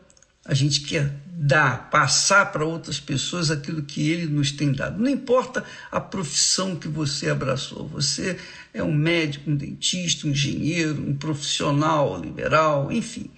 a 0.43 0.53
gente 0.53 0.81
quer 0.81 1.13
dar, 1.25 1.89
passar 1.89 2.51
para 2.51 2.65
outras 2.65 2.99
pessoas 2.99 3.51
aquilo 3.51 3.83
que 3.83 4.09
Ele 4.09 4.25
nos 4.25 4.51
tem 4.51 4.71
dado. 4.71 5.01
Não 5.01 5.09
importa 5.09 5.63
a 5.91 5.99
profissão 5.99 6.75
que 6.75 6.87
você 6.87 7.29
abraçou, 7.29 7.87
você 7.87 8.39
é 8.73 8.83
um 8.83 8.93
médico, 8.93 9.49
um 9.49 9.55
dentista, 9.55 10.27
um 10.27 10.31
engenheiro, 10.31 11.01
um 11.01 11.15
profissional 11.15 12.19
liberal, 12.19 12.91
enfim, 12.91 13.29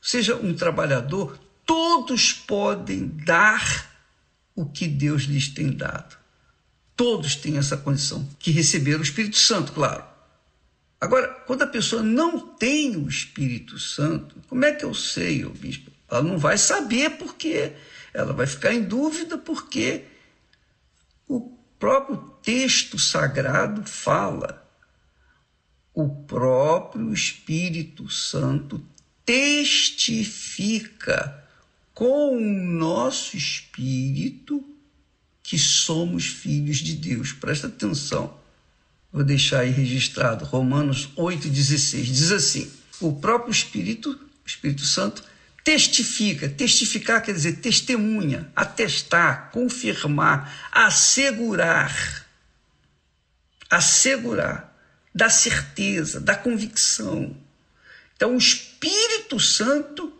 seja 0.00 0.36
um 0.36 0.54
trabalhador, 0.54 1.38
todos 1.66 2.32
podem 2.32 3.08
dar 3.24 3.90
o 4.54 4.64
que 4.64 4.88
Deus 4.88 5.22
lhes 5.24 5.48
tem 5.48 5.70
dado. 5.70 6.16
Todos 6.98 7.36
têm 7.36 7.56
essa 7.56 7.76
condição, 7.76 8.28
que 8.40 8.50
receberam 8.50 8.98
o 8.98 9.04
Espírito 9.04 9.38
Santo, 9.38 9.70
claro. 9.72 10.04
Agora, 11.00 11.28
quando 11.46 11.62
a 11.62 11.66
pessoa 11.68 12.02
não 12.02 12.40
tem 12.40 12.96
o 12.96 13.08
Espírito 13.08 13.78
Santo, 13.78 14.34
como 14.48 14.64
é 14.64 14.72
que 14.72 14.84
eu 14.84 14.92
sei, 14.92 15.44
ô 15.44 15.50
bispo? 15.50 15.92
Ela 16.10 16.22
não 16.22 16.36
vai 16.38 16.58
saber 16.58 17.10
porque 17.10 17.72
ela 18.12 18.32
vai 18.32 18.48
ficar 18.48 18.74
em 18.74 18.82
dúvida 18.82 19.38
porque 19.38 20.06
o 21.28 21.56
próprio 21.78 22.16
texto 22.42 22.98
sagrado 22.98 23.84
fala. 23.84 24.68
O 25.94 26.08
próprio 26.24 27.12
Espírito 27.12 28.10
Santo 28.10 28.84
testifica 29.24 30.68
com 31.94 32.36
o 32.36 32.40
nosso 32.40 33.36
espírito 33.36 34.64
que 35.48 35.58
somos 35.58 36.26
filhos 36.26 36.76
de 36.76 36.92
Deus. 36.92 37.32
Presta 37.32 37.68
atenção. 37.68 38.38
Vou 39.10 39.24
deixar 39.24 39.60
aí 39.60 39.70
registrado 39.70 40.44
Romanos 40.44 41.08
8,16. 41.16 42.02
Diz 42.02 42.30
assim: 42.32 42.70
o 43.00 43.14
próprio 43.14 43.50
Espírito, 43.50 44.20
Espírito 44.44 44.82
Santo, 44.84 45.24
testifica. 45.64 46.50
Testificar 46.50 47.22
quer 47.22 47.32
dizer 47.32 47.60
testemunha, 47.60 48.52
atestar, 48.54 49.50
confirmar, 49.50 50.68
assegurar. 50.70 52.26
Assegurar, 53.70 54.78
dar 55.14 55.30
certeza, 55.30 56.20
dar 56.20 56.42
convicção. 56.42 57.34
Então, 58.14 58.34
o 58.34 58.38
Espírito 58.38 59.40
Santo 59.40 60.12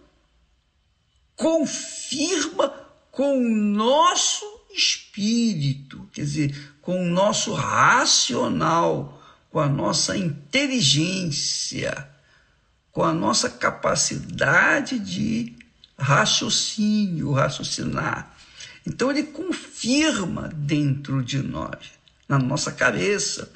confirma 1.36 2.70
com 3.10 3.38
o 3.38 3.50
nosso 3.50 4.57
espírito, 4.70 6.08
quer 6.12 6.22
dizer, 6.22 6.74
com 6.80 7.02
o 7.02 7.10
nosso 7.10 7.52
racional, 7.52 9.22
com 9.50 9.60
a 9.60 9.68
nossa 9.68 10.16
inteligência, 10.16 12.08
com 12.92 13.02
a 13.02 13.12
nossa 13.12 13.50
capacidade 13.50 14.98
de 14.98 15.56
raciocínio, 15.98 17.32
raciocinar. 17.32 18.34
Então 18.86 19.10
ele 19.10 19.24
confirma 19.24 20.48
dentro 20.54 21.22
de 21.22 21.42
nós, 21.42 21.78
na 22.28 22.38
nossa 22.38 22.72
cabeça. 22.72 23.50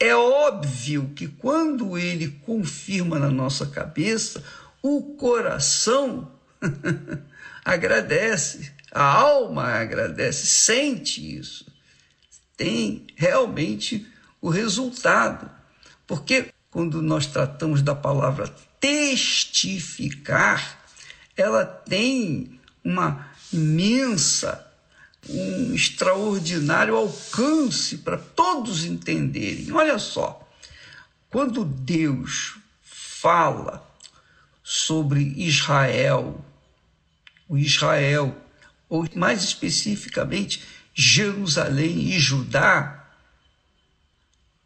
É 0.00 0.14
óbvio 0.14 1.12
que 1.14 1.28
quando 1.28 1.96
ele 1.96 2.28
confirma 2.44 3.18
na 3.18 3.30
nossa 3.30 3.66
cabeça, 3.66 4.42
o 4.82 5.14
coração 5.14 6.30
agradece, 7.64 8.72
a 8.94 9.02
alma 9.02 9.64
agradece, 9.64 10.46
sente 10.46 11.36
isso. 11.36 11.66
Tem 12.56 13.08
realmente 13.16 14.06
o 14.40 14.48
resultado. 14.48 15.50
Porque 16.06 16.52
quando 16.70 17.02
nós 17.02 17.26
tratamos 17.26 17.82
da 17.82 17.94
palavra 17.94 18.48
testificar, 18.78 20.78
ela 21.36 21.64
tem 21.64 22.60
uma 22.84 23.28
imensa, 23.52 24.64
um 25.28 25.74
extraordinário 25.74 26.94
alcance 26.94 27.98
para 27.98 28.18
todos 28.18 28.84
entenderem. 28.84 29.72
Olha 29.72 29.98
só, 29.98 30.48
quando 31.30 31.64
Deus 31.64 32.56
fala 32.82 33.84
sobre 34.62 35.32
Israel, 35.36 36.44
o 37.48 37.58
Israel, 37.58 38.43
ou 38.94 39.04
mais 39.16 39.42
especificamente 39.42 40.62
Jerusalém 40.94 42.12
e 42.12 42.18
Judá, 42.20 43.08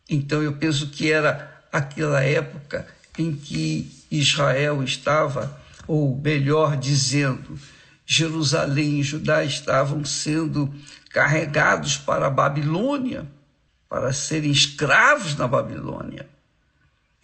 então 0.06 0.42
eu 0.42 0.52
penso 0.52 0.90
que 0.90 1.10
era 1.10 1.62
aquela 1.72 2.22
época 2.22 2.86
em 3.18 3.34
que 3.34 3.90
Israel 4.10 4.82
estava, 4.82 5.58
ou 5.86 6.14
melhor 6.14 6.76
dizendo, 6.76 7.58
Jerusalém 8.04 9.00
e 9.00 9.02
Judá 9.02 9.42
estavam 9.42 10.04
sendo 10.04 10.74
carregados 11.08 11.96
para 11.96 12.26
a 12.26 12.30
Babilônia, 12.30 13.26
para 13.88 14.12
serem 14.12 14.50
escravos 14.50 15.36
na 15.36 15.48
Babilônia. 15.48 16.28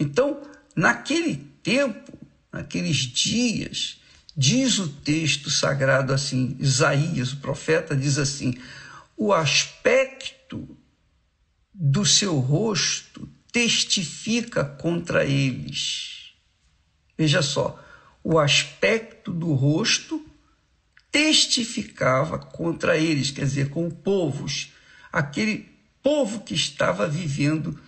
Então, 0.01 0.41
naquele 0.75 1.37
tempo, 1.63 2.19
naqueles 2.51 2.97
dias, 2.97 3.99
Diz 4.37 4.79
o 4.79 4.89
texto 4.89 5.49
sagrado 5.49 6.13
assim, 6.13 6.57
Isaías, 6.59 7.33
o 7.33 7.37
profeta, 7.37 7.95
diz 7.95 8.19
assim: 8.19 8.59
o 9.17 9.33
aspecto 9.33 10.77
do 11.73 12.05
seu 12.05 12.39
rosto 12.39 13.29
testifica 13.53 14.65
contra 14.65 15.25
eles. 15.25 16.33
Veja 17.17 17.43
só, 17.43 17.81
o 18.23 18.39
aspecto 18.39 19.33
do 19.33 19.53
rosto 19.53 20.25
testificava 21.13 22.39
contra 22.39 22.99
eles, 22.99 23.31
quer 23.31 23.45
dizer, 23.45 23.71
com 23.71 23.89
povos, 23.89 24.73
aquele 25.13 25.73
povo 26.03 26.41
que 26.41 26.55
estava 26.55 27.07
vivendo 27.07 27.79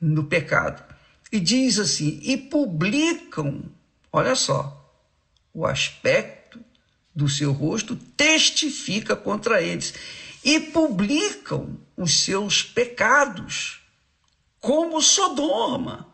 no 0.00 0.24
pecado. 0.24 0.82
E 1.30 1.38
diz 1.38 1.78
assim: 1.78 2.18
e 2.22 2.36
publicam, 2.36 3.64
olha 4.12 4.34
só, 4.34 4.77
o 5.58 5.66
aspecto 5.66 6.64
do 7.12 7.28
seu 7.28 7.50
rosto 7.50 7.96
testifica 7.96 9.16
contra 9.16 9.60
eles 9.60 9.92
e 10.44 10.60
publicam 10.60 11.80
os 11.96 12.22
seus 12.22 12.62
pecados, 12.62 13.80
como 14.60 15.02
Sodoma. 15.02 16.06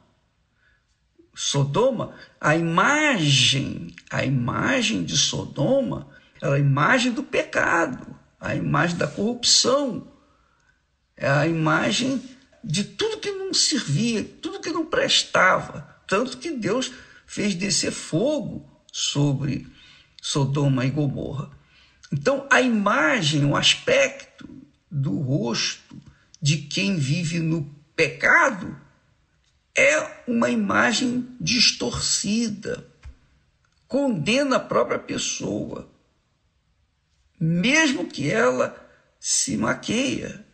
Sodoma, 1.35 2.15
a 2.41 2.57
imagem, 2.57 3.95
a 4.11 4.25
imagem 4.25 5.05
de 5.05 5.15
Sodoma, 5.19 6.09
era 6.41 6.55
a 6.55 6.59
imagem 6.59 7.13
do 7.13 7.23
pecado, 7.23 8.19
a 8.41 8.55
imagem 8.55 8.97
da 8.97 9.07
corrupção, 9.07 10.11
é 11.19 11.29
a 11.29 11.47
imagem 11.47 12.23
de 12.63 12.83
tudo 12.83 13.19
que 13.19 13.31
não 13.31 13.53
servia, 13.53 14.25
tudo 14.41 14.61
que 14.61 14.71
não 14.71 14.87
prestava. 14.87 16.01
Tanto 16.07 16.39
que 16.39 16.51
Deus 16.51 16.91
fez 17.27 17.55
descer 17.55 17.93
fogo 17.93 18.74
sobre 18.97 19.67
Sodoma 20.23 20.87
e 20.87 20.91
Gomorra. 20.91 21.51
Então, 22.13 22.47
a 22.49 22.61
imagem, 22.61 23.45
o 23.45 23.57
aspecto 23.57 24.49
do 24.89 25.19
rosto 25.19 26.01
de 26.41 26.59
quem 26.59 26.97
vive 26.97 27.41
no 27.41 27.65
pecado 27.97 28.81
é 29.77 30.23
uma 30.29 30.49
imagem 30.49 31.37
distorcida, 31.41 32.87
condena 33.89 34.57
a 34.57 34.61
própria 34.61 35.01
pessoa, 35.01 35.91
mesmo 37.41 38.07
que 38.07 38.31
ela 38.31 38.81
se 39.19 39.57
maqueia, 39.57 40.47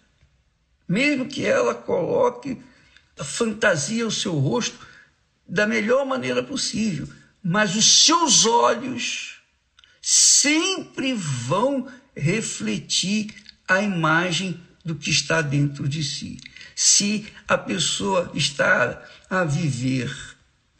mesmo 0.88 1.28
que 1.28 1.44
ela 1.44 1.74
coloque 1.74 2.58
a 3.18 3.24
fantasia 3.24 4.06
o 4.06 4.10
seu 4.10 4.32
rosto 4.32 4.78
da 5.46 5.66
melhor 5.66 6.06
maneira 6.06 6.42
possível 6.42 7.19
mas 7.42 7.74
os 7.76 8.04
seus 8.04 8.44
olhos 8.44 9.40
sempre 10.00 11.14
vão 11.14 11.88
refletir 12.16 13.34
a 13.68 13.80
imagem 13.80 14.60
do 14.84 14.94
que 14.94 15.10
está 15.10 15.40
dentro 15.42 15.88
de 15.88 16.02
si. 16.02 16.38
Se 16.74 17.26
a 17.46 17.56
pessoa 17.56 18.30
está 18.34 19.02
a 19.28 19.44
viver, 19.44 20.14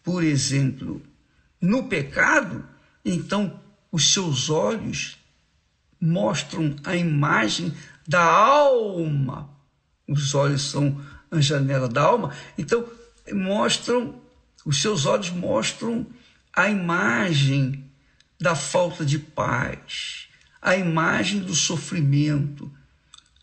por 0.02 0.24
exemplo, 0.24 1.02
no 1.60 1.84
pecado, 1.88 2.66
então 3.04 3.60
os 3.92 4.12
seus 4.12 4.48
olhos 4.48 5.18
mostram 6.00 6.74
a 6.84 6.96
imagem 6.96 7.74
da 8.08 8.22
alma. 8.22 9.50
Os 10.08 10.34
olhos 10.34 10.62
são 10.62 11.00
a 11.30 11.40
janela 11.40 11.88
da 11.88 12.02
alma, 12.02 12.34
então 12.58 12.84
mostram, 13.32 14.20
os 14.64 14.80
seus 14.82 15.06
olhos 15.06 15.30
mostram 15.30 16.06
a 16.60 16.68
imagem 16.68 17.90
da 18.38 18.54
falta 18.54 19.02
de 19.02 19.18
paz, 19.18 20.28
a 20.60 20.76
imagem 20.76 21.40
do 21.40 21.54
sofrimento, 21.54 22.70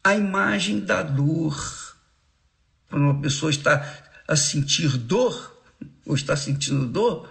a 0.03 0.15
imagem 0.15 0.81
da 0.81 1.01
dor. 1.01 1.95
Quando 2.87 3.05
uma 3.05 3.19
pessoa 3.19 3.49
está 3.49 4.03
a 4.27 4.35
sentir 4.35 4.97
dor, 4.97 5.63
ou 6.05 6.13
está 6.13 6.35
sentindo 6.35 6.85
dor, 6.85 7.27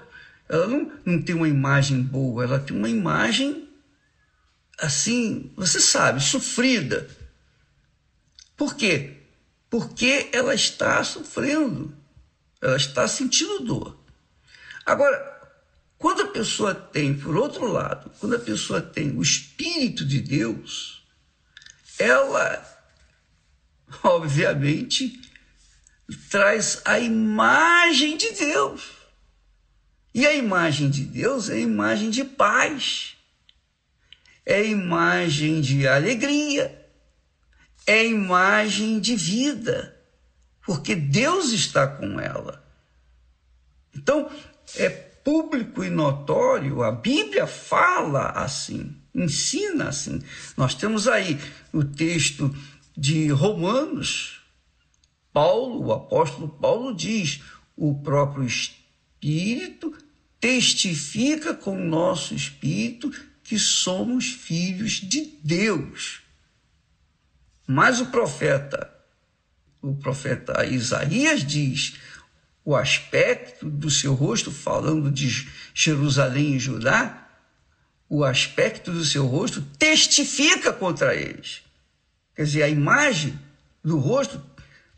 ela 0.48 0.66
não, 0.66 0.90
não 1.04 1.22
tem 1.22 1.36
uma 1.36 1.48
imagem 1.48 2.02
boa, 2.02 2.42
ela 2.42 2.58
tem 2.58 2.76
uma 2.76 2.88
imagem 2.88 3.68
assim, 4.80 5.52
você 5.54 5.78
sabe, 5.78 6.20
sofrida. 6.20 7.08
Por 8.56 8.74
quê? 8.74 9.18
Porque 9.70 10.30
ela 10.32 10.52
está 10.52 11.04
sofrendo, 11.04 11.96
ela 12.60 12.76
está 12.76 13.06
sentindo 13.06 13.60
dor. 13.60 13.96
Agora, 14.84 15.35
quando 15.98 16.22
a 16.22 16.28
pessoa 16.28 16.74
tem, 16.74 17.18
por 17.18 17.36
outro 17.36 17.66
lado, 17.66 18.10
quando 18.20 18.36
a 18.36 18.38
pessoa 18.38 18.80
tem 18.80 19.16
o 19.16 19.22
Espírito 19.22 20.04
de 20.04 20.20
Deus, 20.20 21.02
ela, 21.98 22.64
obviamente, 24.04 25.20
traz 26.30 26.82
a 26.84 26.98
imagem 26.98 28.16
de 28.16 28.30
Deus. 28.32 28.92
E 30.14 30.26
a 30.26 30.34
imagem 30.34 30.90
de 30.90 31.04
Deus 31.04 31.50
é 31.50 31.54
a 31.54 31.58
imagem 31.58 32.10
de 32.10 32.24
paz, 32.24 33.16
é 34.44 34.56
a 34.56 34.64
imagem 34.64 35.60
de 35.60 35.86
alegria, 35.86 36.86
é 37.86 38.00
a 38.00 38.04
imagem 38.04 38.98
de 38.98 39.14
vida, 39.14 39.98
porque 40.64 40.94
Deus 40.94 41.52
está 41.52 41.86
com 41.86 42.18
ela. 42.18 42.64
Então, 43.94 44.30
é 44.76 45.05
público 45.26 45.82
e 45.82 45.90
notório, 45.90 46.84
a 46.84 46.92
Bíblia 46.92 47.48
fala 47.48 48.28
assim, 48.30 48.96
ensina 49.12 49.88
assim. 49.88 50.22
Nós 50.56 50.72
temos 50.72 51.08
aí 51.08 51.36
o 51.72 51.82
texto 51.82 52.54
de 52.96 53.26
Romanos, 53.32 54.40
Paulo, 55.32 55.84
o 55.84 55.92
apóstolo 55.92 56.48
Paulo 56.48 56.94
diz: 56.94 57.42
o 57.76 58.00
próprio 58.02 58.44
Espírito 58.44 59.92
testifica 60.40 61.52
com 61.52 61.76
o 61.76 61.84
nosso 61.84 62.32
espírito 62.32 63.10
que 63.42 63.58
somos 63.58 64.26
filhos 64.26 64.92
de 64.92 65.22
Deus. 65.42 66.20
Mas 67.66 68.00
o 68.00 68.06
profeta, 68.06 68.88
o 69.82 69.92
profeta 69.92 70.64
Isaías 70.64 71.44
diz: 71.44 71.96
o 72.66 72.74
aspecto 72.74 73.70
do 73.70 73.88
seu 73.88 74.12
rosto, 74.12 74.50
falando 74.50 75.08
de 75.08 75.48
Jerusalém 75.72 76.54
e 76.54 76.58
Judá, 76.58 77.28
o 78.08 78.24
aspecto 78.24 78.90
do 78.90 79.04
seu 79.04 79.24
rosto 79.24 79.62
testifica 79.78 80.72
contra 80.72 81.14
eles. 81.14 81.62
Quer 82.34 82.42
dizer, 82.42 82.62
a 82.64 82.68
imagem 82.68 83.38
do 83.84 83.98
rosto 83.98 84.42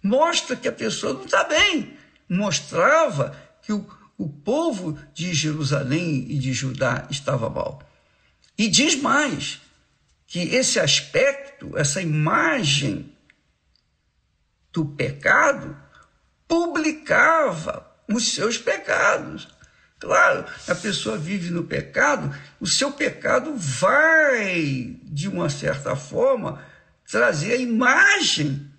mostra 0.03 0.57
que 0.57 0.66
a 0.66 0.73
pessoa 0.73 1.12
não 1.12 1.27
está 1.27 1.45
bem. 1.45 1.95
Mostrava 2.27 3.39
que 3.61 3.71
o, 3.71 3.87
o 4.16 4.31
povo 4.31 4.99
de 5.12 5.35
Jerusalém 5.35 6.25
e 6.27 6.39
de 6.39 6.55
Judá 6.55 7.07
estava 7.11 7.51
mal. 7.51 7.83
E 8.57 8.66
diz 8.66 8.97
mais 8.97 9.61
que 10.27 10.39
esse 10.41 10.81
aspecto, 10.81 11.77
essa 11.77 12.01
imagem 12.01 13.12
do 14.73 14.87
pecado, 14.87 15.77
publicava 16.49 17.87
os 18.09 18.33
seus 18.33 18.59
pecados. 18.59 19.47
Claro, 20.01 20.47
a 20.67 20.75
pessoa 20.75 21.19
vive 21.19 21.51
no 21.51 21.65
pecado, 21.65 22.35
o 22.61 22.67
seu 22.67 22.93
pecado 22.93 23.55
vai, 23.57 24.97
de 25.03 25.29
uma 25.29 25.51
certa 25.51 25.95
forma, 25.95 26.65
trazer 27.09 27.53
a 27.53 27.57
imagem 27.57 28.73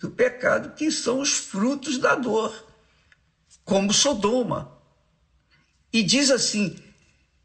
do 0.00 0.10
pecado, 0.10 0.74
que 0.74 0.90
são 0.90 1.20
os 1.20 1.32
frutos 1.34 1.98
da 1.98 2.14
dor, 2.14 2.66
como 3.64 3.92
Sodoma. 3.92 4.72
E 5.92 6.02
diz 6.02 6.30
assim: 6.30 6.78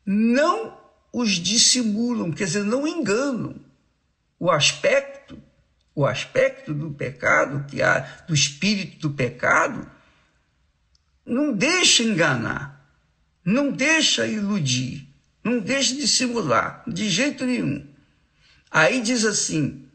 não 0.05 0.79
os 1.11 1.31
dissimulam, 1.31 2.31
quer 2.31 2.45
dizer, 2.45 2.63
não 2.63 2.87
enganam. 2.87 3.55
O 4.39 4.49
aspecto 4.49 5.41
o 5.95 6.05
aspecto 6.05 6.73
do 6.73 6.91
pecado, 6.91 7.65
que 7.69 7.81
há 7.81 7.99
do 8.27 8.33
espírito 8.33 9.07
do 9.07 9.13
pecado, 9.13 9.89
não 11.25 11.53
deixa 11.53 12.03
enganar, 12.03 12.89
não 13.45 13.71
deixa 13.71 14.25
iludir, 14.27 15.07
não 15.43 15.59
deixa 15.59 15.95
dissimular, 15.95 16.83
de 16.87 17.09
jeito 17.09 17.45
nenhum. 17.45 17.87
Aí 18.71 19.01
diz 19.01 19.23
assim, 19.23 19.87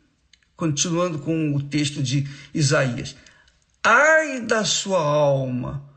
continuando 0.56 1.18
com 1.18 1.54
o 1.54 1.62
texto 1.62 2.02
de 2.02 2.28
Isaías: 2.54 3.16
Ai 3.82 4.40
da 4.40 4.64
sua 4.64 5.00
alma, 5.00 5.88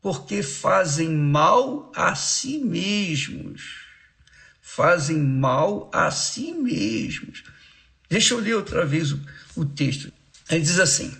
porque 0.00 0.42
fazem 0.42 1.08
mal 1.10 1.90
a 1.94 2.14
si 2.14 2.58
mesmos. 2.58 3.86
Fazem 4.60 5.18
mal 5.18 5.90
a 5.92 6.10
si 6.10 6.52
mesmos. 6.52 7.42
Deixa 8.08 8.34
eu 8.34 8.38
ler 8.38 8.54
outra 8.54 8.86
vez 8.86 9.12
o, 9.12 9.20
o 9.56 9.64
texto. 9.64 10.12
Ele 10.50 10.60
diz 10.60 10.78
assim: 10.78 11.16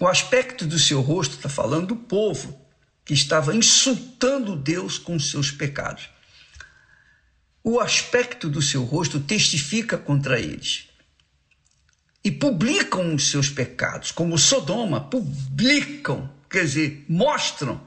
o 0.00 0.08
aspecto 0.08 0.66
do 0.66 0.78
seu 0.78 1.00
rosto 1.00 1.36
está 1.36 1.48
falando 1.48 1.88
do 1.88 1.96
povo 1.96 2.60
que 3.04 3.14
estava 3.14 3.54
insultando 3.54 4.56
Deus 4.56 4.98
com 4.98 5.18
seus 5.18 5.50
pecados. 5.50 6.08
O 7.62 7.78
aspecto 7.78 8.48
do 8.48 8.60
seu 8.60 8.82
rosto 8.82 9.20
testifica 9.20 9.96
contra 9.96 10.40
eles. 10.40 10.88
E 12.24 12.30
publicam 12.30 13.14
os 13.14 13.30
seus 13.30 13.48
pecados, 13.50 14.10
como 14.10 14.38
Sodoma, 14.38 15.00
publicam, 15.00 16.30
quer 16.50 16.64
dizer, 16.64 17.04
mostram 17.08 17.80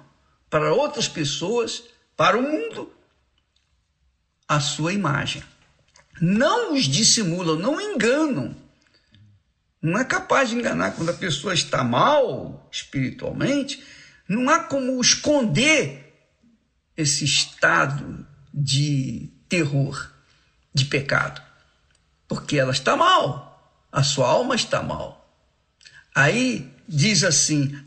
para 0.49 0.73
outras 0.73 1.07
pessoas, 1.07 1.83
para 2.15 2.37
o 2.37 2.41
mundo, 2.41 2.93
a 4.47 4.59
sua 4.59 4.93
imagem. 4.93 5.43
Não 6.19 6.73
os 6.73 6.83
dissimulam, 6.83 7.57
não 7.57 7.79
enganam 7.79 8.55
não 9.81 9.97
é 9.97 10.03
capaz 10.03 10.49
de 10.49 10.55
enganar 10.55 10.91
quando 10.91 11.09
a 11.09 11.13
pessoa 11.13 11.53
está 11.53 11.83
mal 11.83 12.67
espiritualmente, 12.71 13.83
não 14.27 14.49
há 14.49 14.59
como 14.59 14.99
esconder 14.99 16.03
esse 16.95 17.23
estado 17.23 18.27
de 18.53 19.31
terror, 19.47 20.11
de 20.73 20.85
pecado, 20.85 21.41
porque 22.27 22.57
ela 22.57 22.71
está 22.71 22.95
mal, 22.97 23.87
a 23.91 24.03
sua 24.03 24.27
alma 24.27 24.55
está 24.55 24.81
mal. 24.81 25.31
Aí 26.13 26.73
diz 26.87 27.23
assim: 27.23 27.79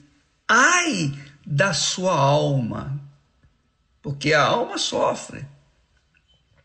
ai 0.48 1.12
da 1.44 1.74
sua 1.74 2.14
alma, 2.14 3.00
porque 4.00 4.32
a 4.32 4.42
alma 4.42 4.78
sofre. 4.78 5.44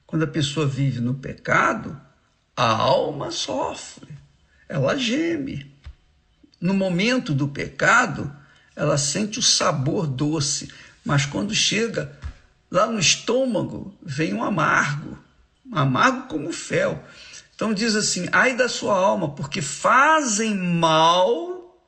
Quando 0.06 0.24
a 0.24 0.28
pessoa 0.28 0.68
vive 0.68 1.00
no 1.00 1.16
pecado, 1.16 2.00
a 2.56 2.68
alma 2.70 3.32
sofre 3.32 4.16
ela 4.68 4.98
geme. 4.98 5.72
No 6.60 6.74
momento 6.74 7.34
do 7.34 7.48
pecado, 7.48 8.36
ela 8.76 8.98
sente 8.98 9.40
o 9.40 9.44
sabor 9.44 10.08
doce, 10.08 10.72
mas 11.04 11.26
quando 11.26 11.54
chega 11.54 12.18
lá 12.70 12.88
no 12.88 13.00
estômago, 13.00 13.96
vem 14.02 14.34
um 14.34 14.44
amargo, 14.44 15.18
amargo 15.72 16.28
como 16.28 16.52
fel. 16.52 17.04
Então 17.54 17.74
diz 17.74 17.96
assim: 17.96 18.28
ai 18.32 18.56
da 18.56 18.68
sua 18.68 18.98
alma, 18.98 19.36
porque 19.36 19.62
fazem 19.62 20.56
mal 20.56 21.80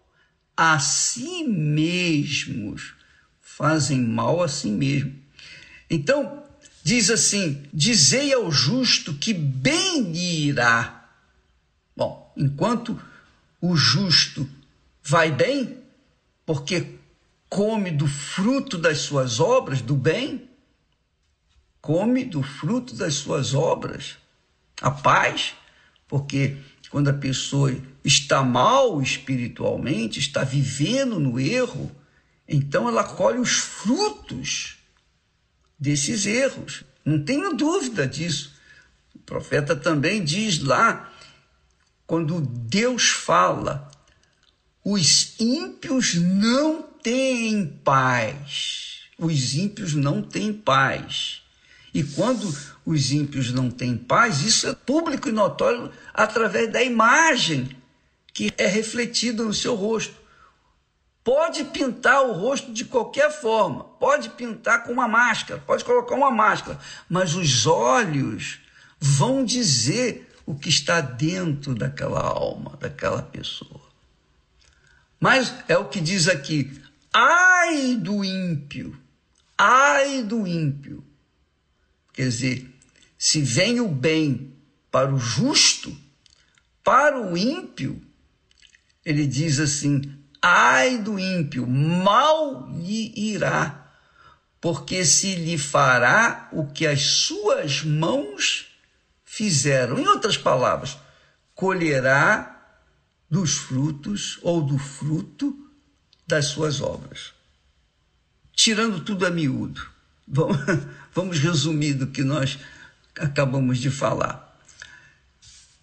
a 0.55 0.79
si 0.79 1.43
mesmos. 1.43 2.95
Fazem 3.41 3.99
mal 3.99 4.43
a 4.43 4.47
si 4.47 4.69
mesmos. 4.69 5.15
Então, 5.89 6.43
diz 6.87 7.09
assim: 7.09 7.63
dizei 7.73 8.33
ao 8.33 8.49
justo 8.49 9.13
que 9.13 9.33
bem 9.33 10.15
irá. 10.15 11.09
Bom, 11.93 12.31
enquanto 12.37 12.97
o 13.59 13.75
justo 13.75 14.49
vai 15.03 15.29
bem, 15.29 15.79
porque 16.45 16.97
come 17.49 17.91
do 17.91 18.07
fruto 18.07 18.77
das 18.77 18.99
suas 18.99 19.41
obras, 19.41 19.81
do 19.81 19.97
bem, 19.97 20.49
come 21.81 22.23
do 22.23 22.41
fruto 22.41 22.95
das 22.95 23.15
suas 23.15 23.53
obras, 23.53 24.15
a 24.81 24.89
paz, 24.89 25.55
porque 26.07 26.55
quando 26.89 27.09
a 27.09 27.13
pessoa 27.13 27.77
está 28.01 28.41
mal 28.43 29.01
espiritualmente, 29.01 30.19
está 30.19 30.45
vivendo 30.45 31.19
no 31.19 31.37
erro, 31.37 31.91
então 32.47 32.87
ela 32.87 33.03
colhe 33.03 33.39
os 33.39 33.57
frutos 33.57 34.76
desses 35.79 36.25
erros. 36.25 36.83
Não 37.03 37.23
tenho 37.23 37.53
dúvida 37.53 38.07
disso. 38.07 38.53
O 39.15 39.19
profeta 39.19 39.75
também 39.75 40.23
diz 40.23 40.61
lá 40.61 41.11
quando 42.05 42.39
Deus 42.39 43.09
fala, 43.09 43.91
os 44.83 45.35
ímpios 45.39 46.15
não 46.15 46.81
têm 46.81 47.67
paz. 47.83 49.01
Os 49.19 49.55
ímpios 49.55 49.93
não 49.93 50.21
têm 50.21 50.53
paz. 50.53 51.41
E 51.93 52.03
quando 52.03 52.55
os 52.85 53.11
ímpios 53.11 53.51
não 53.51 53.69
têm 53.69 53.97
paz, 53.97 54.41
isso 54.41 54.67
é 54.67 54.73
público 54.73 55.27
e 55.27 55.31
notório 55.31 55.91
através 56.13 56.71
da 56.71 56.81
imagem 56.81 57.69
que 58.33 58.53
é 58.57 58.67
refletida 58.67 59.43
no 59.43 59.53
seu 59.53 59.75
rosto. 59.75 60.15
Pode 61.27 61.65
pintar 61.65 62.21
o 62.21 62.31
rosto 62.31 62.71
de 62.71 62.85
qualquer 62.85 63.29
forma, 63.29 63.83
pode 63.83 64.29
pintar 64.29 64.85
com 64.85 64.93
uma 64.93 65.09
máscara, 65.09 65.59
pode 65.59 65.83
colocar 65.83 66.15
uma 66.15 66.31
máscara, 66.31 66.79
mas 67.09 67.35
os 67.35 67.67
olhos 67.67 68.61
vão 68.97 69.43
dizer 69.43 70.33
o 70.45 70.55
que 70.55 70.69
está 70.69 71.01
dentro 71.01 71.75
daquela 71.75 72.21
alma, 72.21 72.77
daquela 72.79 73.21
pessoa. 73.21 73.81
Mas 75.19 75.53
é 75.67 75.77
o 75.77 75.89
que 75.89 75.99
diz 75.99 76.29
aqui: 76.29 76.81
ai 77.11 77.97
do 77.97 78.23
ímpio, 78.23 78.97
ai 79.57 80.23
do 80.23 80.47
ímpio. 80.47 81.03
Quer 82.13 82.29
dizer, 82.29 82.73
se 83.17 83.41
vem 83.41 83.81
o 83.81 83.89
bem 83.89 84.55
para 84.89 85.13
o 85.13 85.19
justo, 85.19 85.93
para 86.81 87.19
o 87.19 87.37
ímpio, 87.37 88.01
ele 89.03 89.27
diz 89.27 89.59
assim: 89.59 90.16
ai 90.47 90.97
do 90.97 91.19
ímpio, 91.19 91.67
mal 91.67 92.69
lhe 92.71 93.13
irá, 93.15 93.91
porque 94.61 95.03
se 95.03 95.35
lhe 95.35 95.57
fará 95.57 96.49
o 96.51 96.67
que 96.67 96.87
as 96.87 97.01
suas 97.01 97.83
mãos 97.83 98.67
fizeram. 99.25 99.99
Em 99.99 100.07
outras 100.07 100.37
palavras, 100.37 100.97
colherá 101.53 102.57
dos 103.29 103.57
frutos 103.57 104.39
ou 104.41 104.61
do 104.61 104.77
fruto 104.77 105.55
das 106.25 106.45
suas 106.45 106.81
obras. 106.81 107.33
Tirando 108.53 109.01
tudo 109.01 109.25
a 109.25 109.29
miúdo. 109.29 109.85
Vamos, 110.27 111.39
resumir 111.39 111.93
do 111.93 112.07
que 112.07 112.23
nós 112.23 112.57
acabamos 113.19 113.79
de 113.79 113.91
falar. 113.91 114.47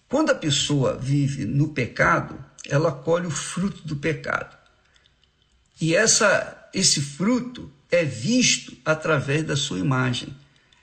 Quando 0.07 0.31
a 0.31 0.35
pessoa 0.35 0.97
vive 0.97 1.45
no 1.45 1.69
pecado, 1.69 2.43
ela 2.67 2.91
colhe 2.91 3.27
o 3.27 3.31
fruto 3.31 3.87
do 3.87 3.95
pecado. 3.95 4.54
E 5.79 5.95
essa, 5.95 6.69
esse 6.73 7.01
fruto 7.01 7.71
é 7.91 8.03
visto 8.03 8.77
através 8.85 9.43
da 9.43 9.55
sua 9.55 9.79
imagem. 9.79 10.35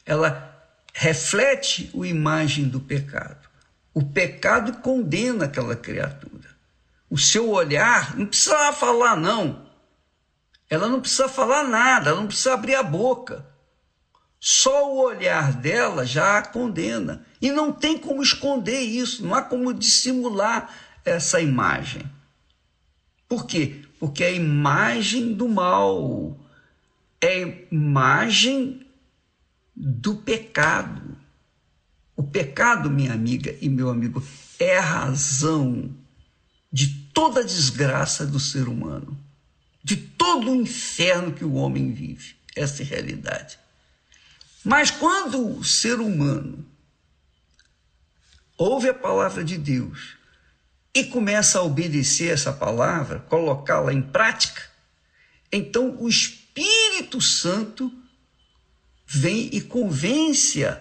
Ela 0.05 0.53
reflete 0.93 1.91
a 1.95 2.07
imagem 2.07 2.69
do 2.69 2.81
pecado. 2.81 3.49
O 3.95 4.05
pecado 4.05 4.79
condena 4.79 5.45
aquela 5.45 5.77
criatura. 5.77 6.51
O 7.09 7.19
seu 7.19 7.51
olhar 7.51 8.17
não 8.17 8.27
precisa 8.27 8.73
falar, 8.73 9.17
não. 9.17 9.67
Ela 10.69 10.89
não 10.89 11.01
precisa 11.01 11.29
falar 11.29 11.65
nada, 11.65 12.11
ela 12.11 12.21
não 12.21 12.27
precisa 12.27 12.55
abrir 12.55 12.75
a 12.75 12.83
boca. 12.83 13.47
Só 14.41 14.91
o 14.91 14.99
olhar 15.03 15.53
dela 15.53 16.07
já 16.07 16.39
a 16.39 16.43
condena. 16.43 17.25
E 17.41 17.51
não 17.51 17.71
tem 17.71 17.99
como 17.99 18.23
esconder 18.23 18.81
isso, 18.81 19.25
não 19.25 19.35
há 19.35 19.43
como 19.43 19.73
dissimular 19.75 20.75
essa 21.05 21.41
imagem. 21.41 22.03
Por 23.29 23.47
quê? 23.47 23.83
Porque 24.03 24.25
é 24.25 24.35
imagem 24.35 25.33
do 25.33 25.49
mal, 25.49 26.37
é 27.21 27.45
a 27.45 27.55
imagem 27.71 28.85
do 29.77 30.17
pecado. 30.17 31.17
O 32.17 32.25
pecado, 32.25 32.91
minha 32.91 33.13
amiga 33.13 33.57
e 33.61 33.69
meu 33.69 33.89
amigo, 33.89 34.21
é 34.59 34.77
a 34.77 34.81
razão 34.81 35.89
de 36.73 36.89
toda 37.15 37.43
a 37.43 37.45
desgraça 37.45 38.27
do 38.27 38.41
ser 38.41 38.67
humano, 38.67 39.17
de 39.85 39.97
todo 39.97 40.51
o 40.51 40.57
inferno 40.57 41.33
que 41.33 41.45
o 41.45 41.55
homem 41.55 41.93
vive. 41.93 42.35
Essa 42.57 42.83
é 42.83 42.85
a 42.85 42.89
realidade. 42.89 43.57
Mas 44.65 44.91
quando 44.91 45.61
o 45.61 45.63
ser 45.63 46.01
humano 46.01 46.67
ouve 48.59 48.89
a 48.89 48.95
palavra 48.95 49.45
de 49.45 49.57
Deus 49.57 50.21
e 50.95 51.05
começa 51.05 51.59
a 51.59 51.63
obedecer 51.63 52.31
essa 52.31 52.53
palavra, 52.53 53.21
colocá-la 53.21 53.93
em 53.93 54.03
prática, 54.03 54.63
então 55.51 55.97
o 55.99 56.09
Espírito 56.09 57.21
Santo 57.21 57.93
vem 59.07 59.49
e 59.53 59.61
convence-a 59.61 60.81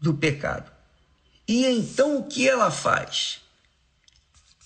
do 0.00 0.14
pecado. 0.14 0.70
E 1.46 1.64
então 1.66 2.18
o 2.18 2.24
que 2.24 2.48
ela 2.48 2.70
faz? 2.70 3.40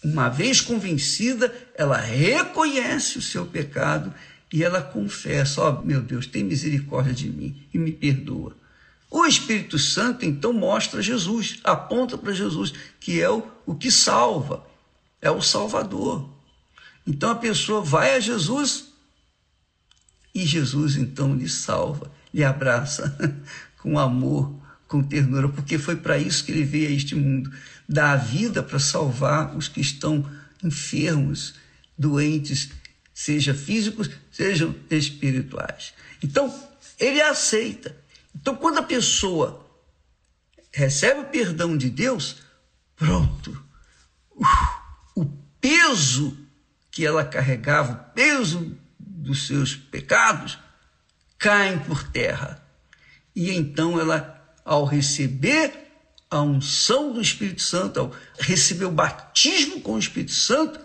Uma 0.03 0.29
vez 0.29 0.61
convencida, 0.61 1.55
ela 1.77 1.97
reconhece 1.97 3.19
o 3.19 3.23
seu 3.23 3.47
pecado 3.47 4.13
e 4.53 4.65
ela 4.65 4.83
confessa: 4.83 5.61
Ó 5.61 5.71
oh, 5.71 5.83
meu 5.85 6.03
Deus, 6.03 6.27
tem 6.27 6.43
misericórdia 6.43 7.13
de 7.13 7.29
mim 7.29 7.69
e 7.73 7.79
me 7.79 7.93
perdoa. 7.93 8.57
O 9.09 9.27
Espírito 9.27 9.79
Santo 9.79 10.25
então 10.25 10.53
mostra 10.53 11.03
Jesus, 11.03 11.61
aponta 11.63 12.19
para 12.19 12.33
Jesus, 12.33 12.73
que 12.99 13.21
é 13.21 13.31
o, 13.31 13.47
o 13.65 13.75
que 13.75 13.91
salva, 13.91 14.67
é 15.23 15.31
o 15.31 15.41
Salvador. 15.41 16.29
Então 17.07 17.31
a 17.31 17.37
pessoa 17.37 17.81
vai 17.81 18.17
a 18.17 18.21
Jesus 18.21 18.93
e 20.35 20.45
Jesus 20.45 20.97
então 20.97 21.35
lhe 21.35 21.49
salva 21.49 22.11
lhe 22.33 22.43
abraça 22.43 23.17
com 23.79 23.99
amor, 23.99 24.55
com 24.89 25.03
ternura, 25.03 25.49
porque 25.49 25.79
foi 25.79 25.97
para 25.97 26.19
isso 26.19 26.45
que 26.45 26.53
ele 26.53 26.65
veio 26.65 26.89
a 26.89 26.93
este 26.93 27.15
mundo 27.15 27.53
dar 27.89 28.13
a 28.13 28.17
vida 28.17 28.63
para 28.63 28.79
salvar 28.79 29.57
os 29.57 29.69
que 29.69 29.81
estão 29.81 30.29
enfermos, 30.63 31.55
doentes, 31.99 32.71
seja 33.13 33.53
físicos, 33.53 34.09
sejam 34.31 34.75
espirituais. 34.91 35.93
Então, 36.23 36.55
ele 36.99 37.21
aceita. 37.21 37.97
Então, 38.35 38.57
quando 38.57 38.79
a 38.79 38.83
pessoa 38.83 39.67
recebe 40.73 41.21
o 41.21 41.25
perdão 41.25 41.77
de 41.77 41.91
Deus, 41.91 42.37
pronto. 42.97 43.63
O 44.31 44.45
peso 45.63 46.37
que 46.91 47.07
ela 47.07 47.25
carregava, 47.25 47.93
o 47.93 48.13
peso 48.13 48.77
dos 48.99 49.47
seus 49.47 49.75
pecados, 49.75 50.59
caem 51.39 51.79
por 51.79 52.07
terra. 52.09 52.63
E 53.35 53.51
então 53.53 53.99
ela, 53.99 54.55
ao 54.65 54.85
receber 54.85 55.73
a 56.31 56.43
unção 56.43 57.13
do 57.13 57.23
Espírito 57.23 57.63
Santo, 57.63 58.01
ao 58.01 58.13
receber 58.39 58.87
o 58.87 58.91
batismo 58.91 59.81
com 59.81 59.95
o 59.95 59.99
Espírito 59.99 60.33
Santo, 60.33 60.81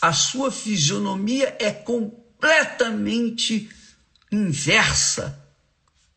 a 0.00 0.12
sua 0.12 0.50
fisionomia 0.50 1.56
é 1.58 1.70
completamente 1.70 3.70
inversa 4.30 5.42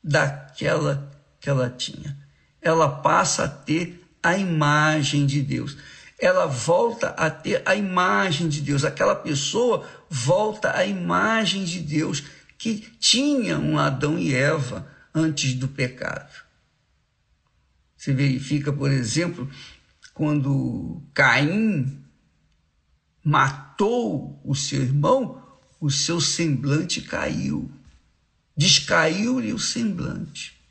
daquela 0.03 1.09
que 1.39 1.49
ela 1.49 1.69
tinha. 1.69 2.17
Ela 2.61 2.89
passa 2.89 3.45
a 3.45 3.47
ter 3.47 4.05
a 4.21 4.37
imagem 4.37 5.25
de 5.25 5.41
Deus. 5.41 5.77
Ela 6.21 6.45
volta 6.45 7.09
a 7.09 7.31
ter 7.31 7.63
a 7.65 7.75
imagem 7.75 8.47
de 8.47 8.61
Deus. 8.61 8.85
Aquela 8.85 9.15
pessoa 9.15 9.89
volta 10.07 10.77
à 10.77 10.85
imagem 10.85 11.63
de 11.63 11.79
Deus 11.79 12.23
que 12.59 12.77
tinha 12.99 13.57
um 13.57 13.79
Adão 13.79 14.19
e 14.19 14.35
Eva 14.35 14.87
antes 15.15 15.55
do 15.55 15.67
pecado. 15.67 16.31
Se 17.97 18.13
verifica, 18.13 18.71
por 18.71 18.91
exemplo, 18.91 19.49
quando 20.13 21.01
Caim 21.11 21.99
matou 23.23 24.39
o 24.43 24.53
seu 24.53 24.83
irmão, 24.83 25.41
o 25.79 25.89
seu 25.89 26.21
semblante 26.21 27.01
caiu. 27.01 27.67
Descaiu-lhe 28.55 29.53
o 29.53 29.59
semblante. 29.59 30.61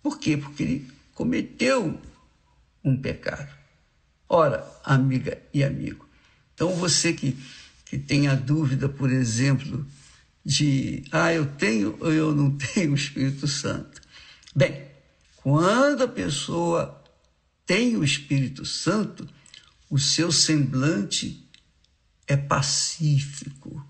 Por 0.00 0.20
quê? 0.20 0.36
Porque 0.36 0.62
ele 0.62 0.90
cometeu 1.14 2.00
um 2.84 2.96
pecado. 2.96 3.52
Ora, 4.28 4.64
amiga 4.84 5.40
e 5.52 5.64
amigo, 5.64 6.08
então 6.54 6.70
você 6.76 7.12
que 7.12 7.36
que 7.90 7.98
tenha 7.98 8.36
dúvida, 8.36 8.88
por 8.88 9.10
exemplo, 9.10 9.84
de 10.44 11.02
ah, 11.10 11.34
eu 11.34 11.44
tenho 11.44 11.98
ou 11.98 12.12
eu 12.12 12.32
não 12.32 12.52
tenho 12.56 12.92
o 12.92 12.94
Espírito 12.94 13.48
Santo. 13.48 14.00
Bem, 14.54 14.86
quando 15.34 16.04
a 16.04 16.08
pessoa 16.08 17.02
tem 17.66 17.96
o 17.96 18.04
Espírito 18.04 18.64
Santo, 18.64 19.28
o 19.90 19.98
seu 19.98 20.30
semblante 20.30 21.50
é 22.28 22.36
pacífico. 22.36 23.84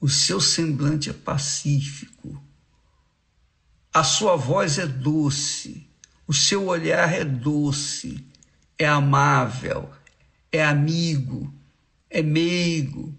O 0.00 0.08
seu 0.08 0.40
semblante 0.40 1.08
é 1.08 1.12
pacífico. 1.12 2.42
A 3.94 4.02
sua 4.02 4.34
voz 4.34 4.76
é 4.76 4.88
doce. 4.88 5.85
O 6.26 6.34
seu 6.34 6.66
olhar 6.66 7.12
é 7.12 7.24
doce, 7.24 8.24
é 8.78 8.86
amável, 8.86 9.90
é 10.50 10.64
amigo, 10.64 11.54
é 12.10 12.22
meigo, 12.22 13.16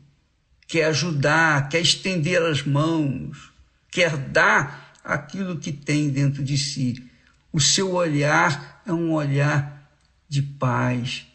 quer 0.67 0.85
ajudar, 0.85 1.69
quer 1.69 1.81
estender 1.81 2.41
as 2.41 2.63
mãos, 2.63 3.51
quer 3.89 4.17
dar 4.17 4.93
aquilo 5.03 5.57
que 5.57 5.71
tem 5.71 6.09
dentro 6.09 6.43
de 6.43 6.57
si. 6.57 7.09
O 7.51 7.61
seu 7.61 7.93
olhar 7.93 8.81
é 8.85 8.91
um 8.91 9.13
olhar 9.13 9.89
de 10.27 10.41
paz 10.41 11.25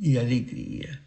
e 0.00 0.18
alegria, 0.18 1.00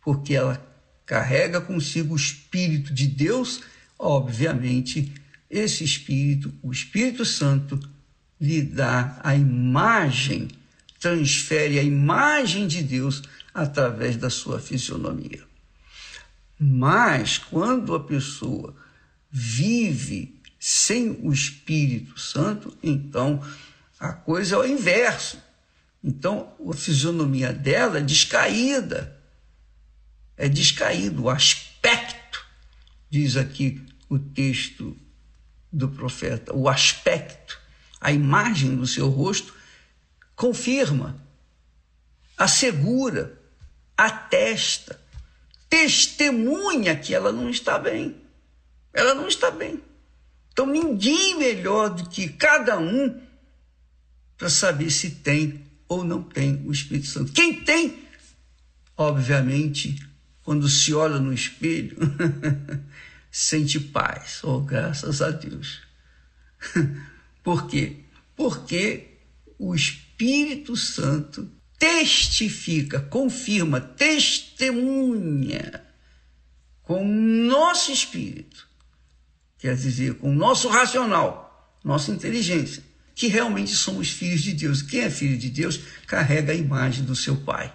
porque 0.00 0.34
ela 0.34 0.64
carrega 1.04 1.60
consigo 1.60 2.14
o 2.14 2.16
Espírito 2.16 2.94
de 2.94 3.08
Deus, 3.08 3.62
obviamente, 3.98 5.12
esse 5.50 5.82
Espírito, 5.82 6.54
o 6.62 6.70
Espírito 6.70 7.24
Santo, 7.24 7.78
lhe 8.42 8.60
dá 8.60 9.20
a 9.22 9.36
imagem, 9.36 10.48
transfere 10.98 11.78
a 11.78 11.82
imagem 11.82 12.66
de 12.66 12.82
Deus 12.82 13.22
através 13.54 14.16
da 14.16 14.28
sua 14.28 14.58
fisionomia. 14.58 15.44
Mas 16.58 17.38
quando 17.38 17.94
a 17.94 18.00
pessoa 18.00 18.74
vive 19.30 20.40
sem 20.58 21.10
o 21.22 21.32
Espírito 21.32 22.18
Santo, 22.18 22.76
então 22.82 23.40
a 24.00 24.12
coisa 24.12 24.56
é 24.56 24.58
o 24.58 24.66
inverso. 24.66 25.38
Então 26.02 26.52
a 26.68 26.74
fisionomia 26.74 27.52
dela 27.52 27.98
é 27.98 28.02
descaída. 28.02 29.16
É 30.36 30.48
descaído 30.48 31.24
o 31.24 31.30
aspecto, 31.30 32.44
diz 33.08 33.36
aqui 33.36 33.80
o 34.08 34.18
texto 34.18 34.96
do 35.72 35.88
profeta, 35.88 36.52
o 36.52 36.68
aspecto, 36.68 37.41
a 38.02 38.10
imagem 38.10 38.74
do 38.74 38.86
seu 38.86 39.08
rosto 39.08 39.54
confirma, 40.34 41.16
assegura 42.36 43.38
atesta, 43.96 45.00
testemunha 45.70 46.96
que 46.96 47.14
ela 47.14 47.30
não 47.30 47.48
está 47.48 47.78
bem. 47.78 48.16
Ela 48.92 49.14
não 49.14 49.28
está 49.28 49.52
bem. 49.52 49.80
Então, 50.52 50.66
ninguém 50.66 51.38
melhor 51.38 51.90
do 51.90 52.10
que 52.10 52.28
cada 52.28 52.78
um 52.78 53.22
para 54.36 54.50
saber 54.50 54.90
se 54.90 55.10
tem 55.12 55.64
ou 55.86 56.02
não 56.02 56.22
tem 56.22 56.60
o 56.66 56.72
Espírito 56.72 57.06
Santo. 57.06 57.32
Quem 57.32 57.62
tem, 57.62 58.04
obviamente, 58.96 60.04
quando 60.42 60.68
se 60.68 60.92
olha 60.92 61.20
no 61.20 61.32
espelho, 61.32 61.96
sente 63.30 63.78
paz. 63.78 64.40
Oh, 64.42 64.60
graças 64.60 65.22
a 65.22 65.30
Deus. 65.30 65.80
Por 67.42 67.66
quê? 67.66 67.96
Porque 68.36 69.18
o 69.58 69.74
Espírito 69.74 70.76
Santo 70.76 71.50
testifica, 71.78 73.00
confirma, 73.00 73.80
testemunha 73.80 74.32
com 76.82 77.02
o 77.02 77.08
nosso 77.08 77.90
espírito, 77.90 78.68
quer 79.58 79.74
dizer, 79.74 80.14
com 80.14 80.30
o 80.30 80.34
nosso 80.34 80.68
racional, 80.68 81.78
nossa 81.82 82.10
inteligência, 82.10 82.82
que 83.14 83.26
realmente 83.28 83.74
somos 83.74 84.10
filhos 84.10 84.42
de 84.42 84.52
Deus. 84.52 84.82
Quem 84.82 85.00
é 85.00 85.10
filho 85.10 85.38
de 85.38 85.48
Deus 85.50 85.80
carrega 86.06 86.52
a 86.52 86.56
imagem 86.56 87.04
do 87.04 87.16
seu 87.16 87.36
Pai, 87.36 87.74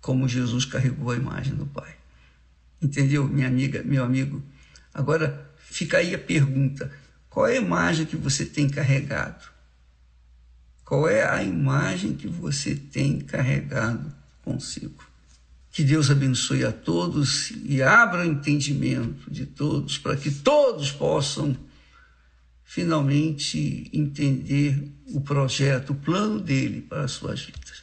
como 0.00 0.28
Jesus 0.28 0.64
carregou 0.64 1.10
a 1.10 1.16
imagem 1.16 1.54
do 1.54 1.66
Pai. 1.66 1.94
Entendeu, 2.80 3.26
minha 3.26 3.46
amiga, 3.46 3.82
meu 3.82 4.04
amigo? 4.04 4.42
Agora 4.92 5.50
fica 5.58 5.98
aí 5.98 6.14
a 6.14 6.18
pergunta: 6.18 6.90
qual 7.34 7.48
é 7.48 7.58
a 7.58 7.60
imagem 7.60 8.06
que 8.06 8.16
você 8.16 8.46
tem 8.46 8.68
carregado? 8.68 9.44
Qual 10.84 11.08
é 11.08 11.28
a 11.28 11.42
imagem 11.42 12.14
que 12.14 12.28
você 12.28 12.76
tem 12.76 13.18
carregado 13.18 14.14
consigo? 14.44 15.04
Que 15.72 15.82
Deus 15.82 16.12
abençoe 16.12 16.64
a 16.64 16.70
todos 16.70 17.50
e 17.64 17.82
abra 17.82 18.20
o 18.20 18.24
entendimento 18.24 19.28
de 19.28 19.46
todos 19.46 19.98
para 19.98 20.16
que 20.16 20.30
todos 20.30 20.92
possam 20.92 21.56
finalmente 22.62 23.90
entender 23.92 24.92
o 25.08 25.20
projeto, 25.20 25.90
o 25.90 25.96
plano 25.96 26.38
dele 26.38 26.82
para 26.82 27.02
as 27.02 27.10
suas 27.10 27.40
vidas. 27.40 27.82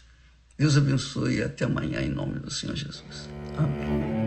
Deus 0.58 0.78
abençoe 0.78 1.40
e 1.40 1.44
até 1.44 1.66
amanhã 1.66 2.00
em 2.00 2.10
nome 2.10 2.40
do 2.40 2.50
Senhor 2.50 2.78
Jesus. 2.78 3.30
Amém. 3.58 4.21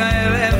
hacia 0.00 0.48
él 0.48 0.53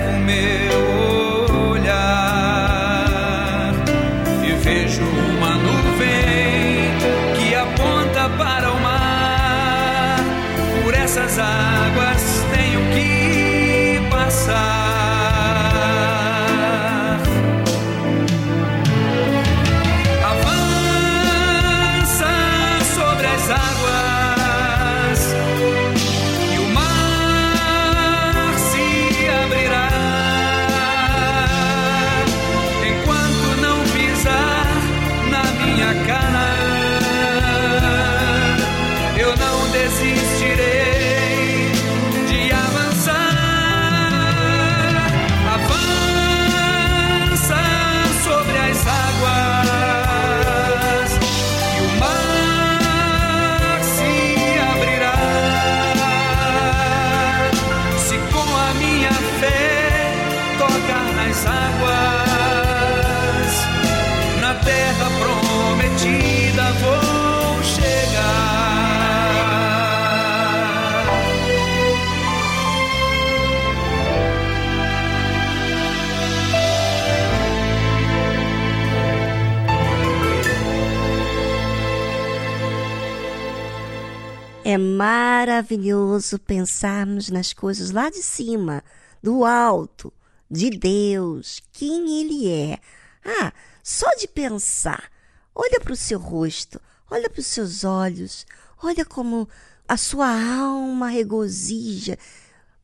É 84.74 84.78
maravilhoso 84.78 86.36
pensarmos 86.36 87.30
nas 87.30 87.52
coisas 87.52 87.92
lá 87.92 88.10
de 88.10 88.20
cima, 88.20 88.82
do 89.22 89.44
alto, 89.44 90.12
de 90.50 90.68
Deus, 90.68 91.62
quem 91.70 92.20
Ele 92.20 92.50
é. 92.50 92.80
Ah, 93.24 93.52
só 93.84 94.10
de 94.16 94.26
pensar. 94.26 95.12
Olha 95.54 95.78
para 95.78 95.92
o 95.92 95.96
seu 95.96 96.18
rosto, 96.18 96.80
olha 97.08 97.30
para 97.30 97.38
os 97.38 97.46
seus 97.46 97.84
olhos, 97.84 98.44
olha 98.82 99.04
como 99.04 99.48
a 99.86 99.96
sua 99.96 100.26
alma 100.58 101.06
regozija 101.06 102.18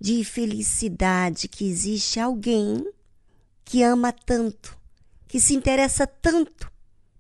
de 0.01 0.23
felicidade 0.23 1.49
que 1.49 1.69
existe 1.69 2.21
alguém 2.21 2.89
que 3.65 3.83
ama 3.83 4.13
tanto, 4.13 4.79
que 5.27 5.41
se 5.41 5.57
interessa 5.57 6.07
tanto 6.07 6.71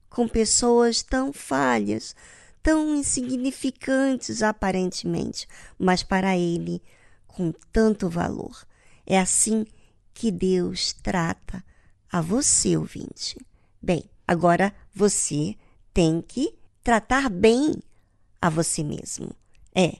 com 0.08 0.28
pessoas 0.28 1.02
tão 1.02 1.32
falhas, 1.32 2.14
tão 2.62 2.94
insignificantes 2.94 4.42
aparentemente, 4.42 5.46
mas 5.78 6.02
para 6.02 6.36
ele 6.36 6.82
com 7.26 7.52
tanto 7.72 8.08
valor. 8.08 8.66
É 9.06 9.18
assim 9.18 9.64
que 10.12 10.30
Deus 10.30 10.92
trata 10.92 11.64
a 12.10 12.20
você, 12.20 12.76
ouvinte. 12.76 13.38
Bem, 13.80 14.04
agora 14.26 14.74
você 14.94 15.56
tem 15.94 16.20
que 16.20 16.54
tratar 16.82 17.30
bem 17.30 17.74
a 18.40 18.50
você 18.50 18.82
mesmo. 18.82 19.30
É. 19.74 19.98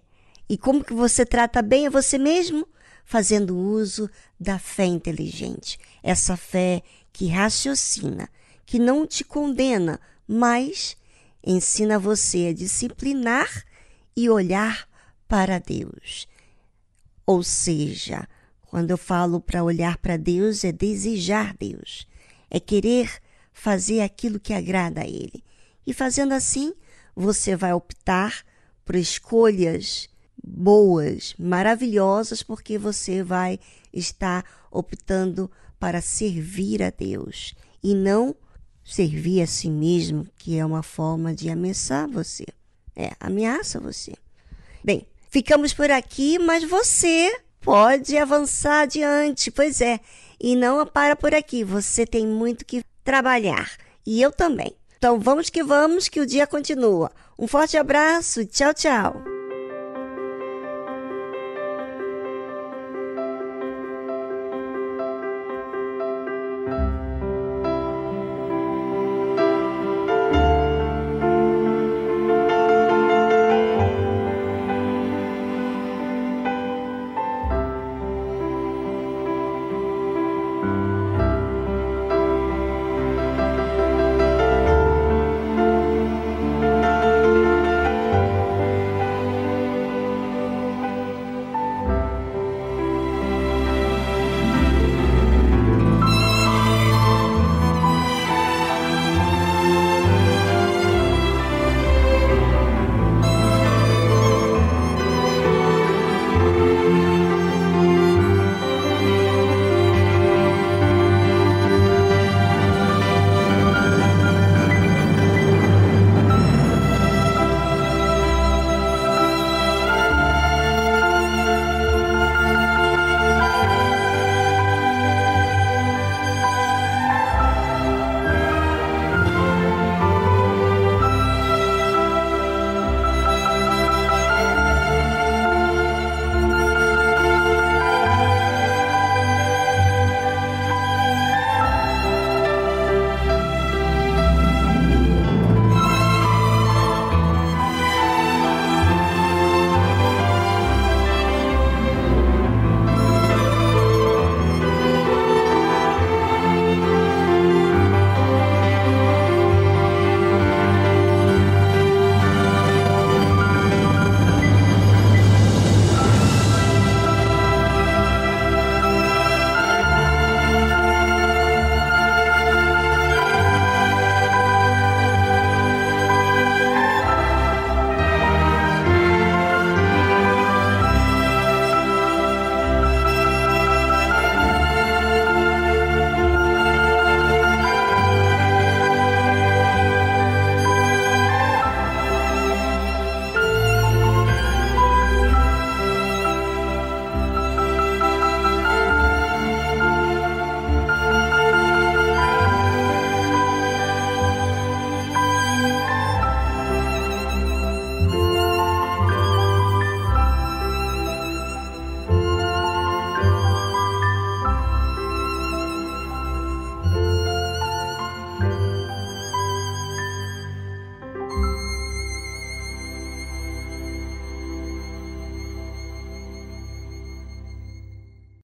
E 0.49 0.59
como 0.59 0.85
que 0.85 0.93
você 0.93 1.24
trata 1.24 1.62
bem 1.62 1.87
a 1.87 1.91
você 1.91 2.19
mesmo? 2.19 2.66
Fazendo 3.05 3.57
uso 3.57 4.11
da 4.39 4.59
fé 4.59 4.85
inteligente. 4.85 5.78
Essa 6.03 6.37
fé 6.37 6.82
que 7.12 7.28
raciocina, 7.28 8.28
que 8.66 8.78
não 8.78 9.07
te 9.07 9.24
condena, 9.24 10.01
mas 10.27 10.97
ensina 11.45 11.99
você 11.99 12.49
a 12.49 12.55
disciplinar 12.55 13.65
e 14.17 14.29
olhar 14.29 14.89
para 15.27 15.59
Deus. 15.59 16.27
Ou 17.27 17.43
seja, 17.43 18.29
quando 18.62 18.91
eu 18.91 18.99
falo 18.99 19.41
para 19.41 19.62
olhar 19.65 19.99
para 19.99 20.17
Deus, 20.17 20.65
é 20.65 20.73
desejar 20.73 21.57
Deus, 21.57 22.07
é 22.51 22.59
querer 22.61 23.11
fazer 23.53 24.01
aquilo 24.01 24.41
que 24.41 24.53
agrada 24.53 25.03
a 25.03 25.07
Ele. 25.07 25.45
E 25.87 25.93
fazendo 25.93 26.33
assim, 26.33 26.75
você 27.15 27.57
vai 27.57 27.73
optar 27.73 28.45
por 28.85 28.97
escolhas 28.97 30.09
boas, 30.43 31.35
maravilhosas, 31.39 32.43
porque 32.43 32.79
você 32.79 33.23
vai 33.23 33.59
estar 33.93 34.45
optando 34.71 35.51
para 35.79 36.01
servir 36.01 36.83
a 36.83 36.91
Deus 36.91 37.55
e 37.83 37.95
não 37.95 38.35
servir 38.91 39.43
a 39.43 39.47
si 39.47 39.71
mesmo, 39.71 40.27
que 40.37 40.59
é 40.59 40.65
uma 40.65 40.83
forma 40.83 41.35
de 41.35 41.49
ameaçar 41.49 42.09
você. 42.09 42.45
É, 42.97 43.12
ameaça 43.21 43.81
você. 43.81 44.15
Bem, 44.83 45.07
ficamos 45.31 45.73
por 45.73 45.91
aqui, 45.91 46.39
mas 46.39 46.65
você 46.65 47.41
pode 47.61 48.17
avançar 48.17 48.83
adiante, 48.83 49.51
pois 49.51 49.81
é. 49.81 50.01
E 50.41 50.57
não 50.57 50.85
para 50.87 51.15
por 51.15 51.35
aqui, 51.35 51.62
você 51.62 52.07
tem 52.07 52.27
muito 52.27 52.65
que 52.65 52.83
trabalhar. 53.05 53.71
E 54.07 54.21
eu 54.21 54.33
também. 54.33 54.75
Então 54.97 55.19
vamos 55.19 55.49
que 55.49 55.62
vamos, 55.62 56.09
que 56.09 56.21
o 56.21 56.27
dia 56.27 56.47
continua. 56.47 57.11
Um 57.39 57.47
forte 57.47 57.77
abraço, 57.77 58.45
tchau, 58.45 58.75
tchau. 58.75 59.40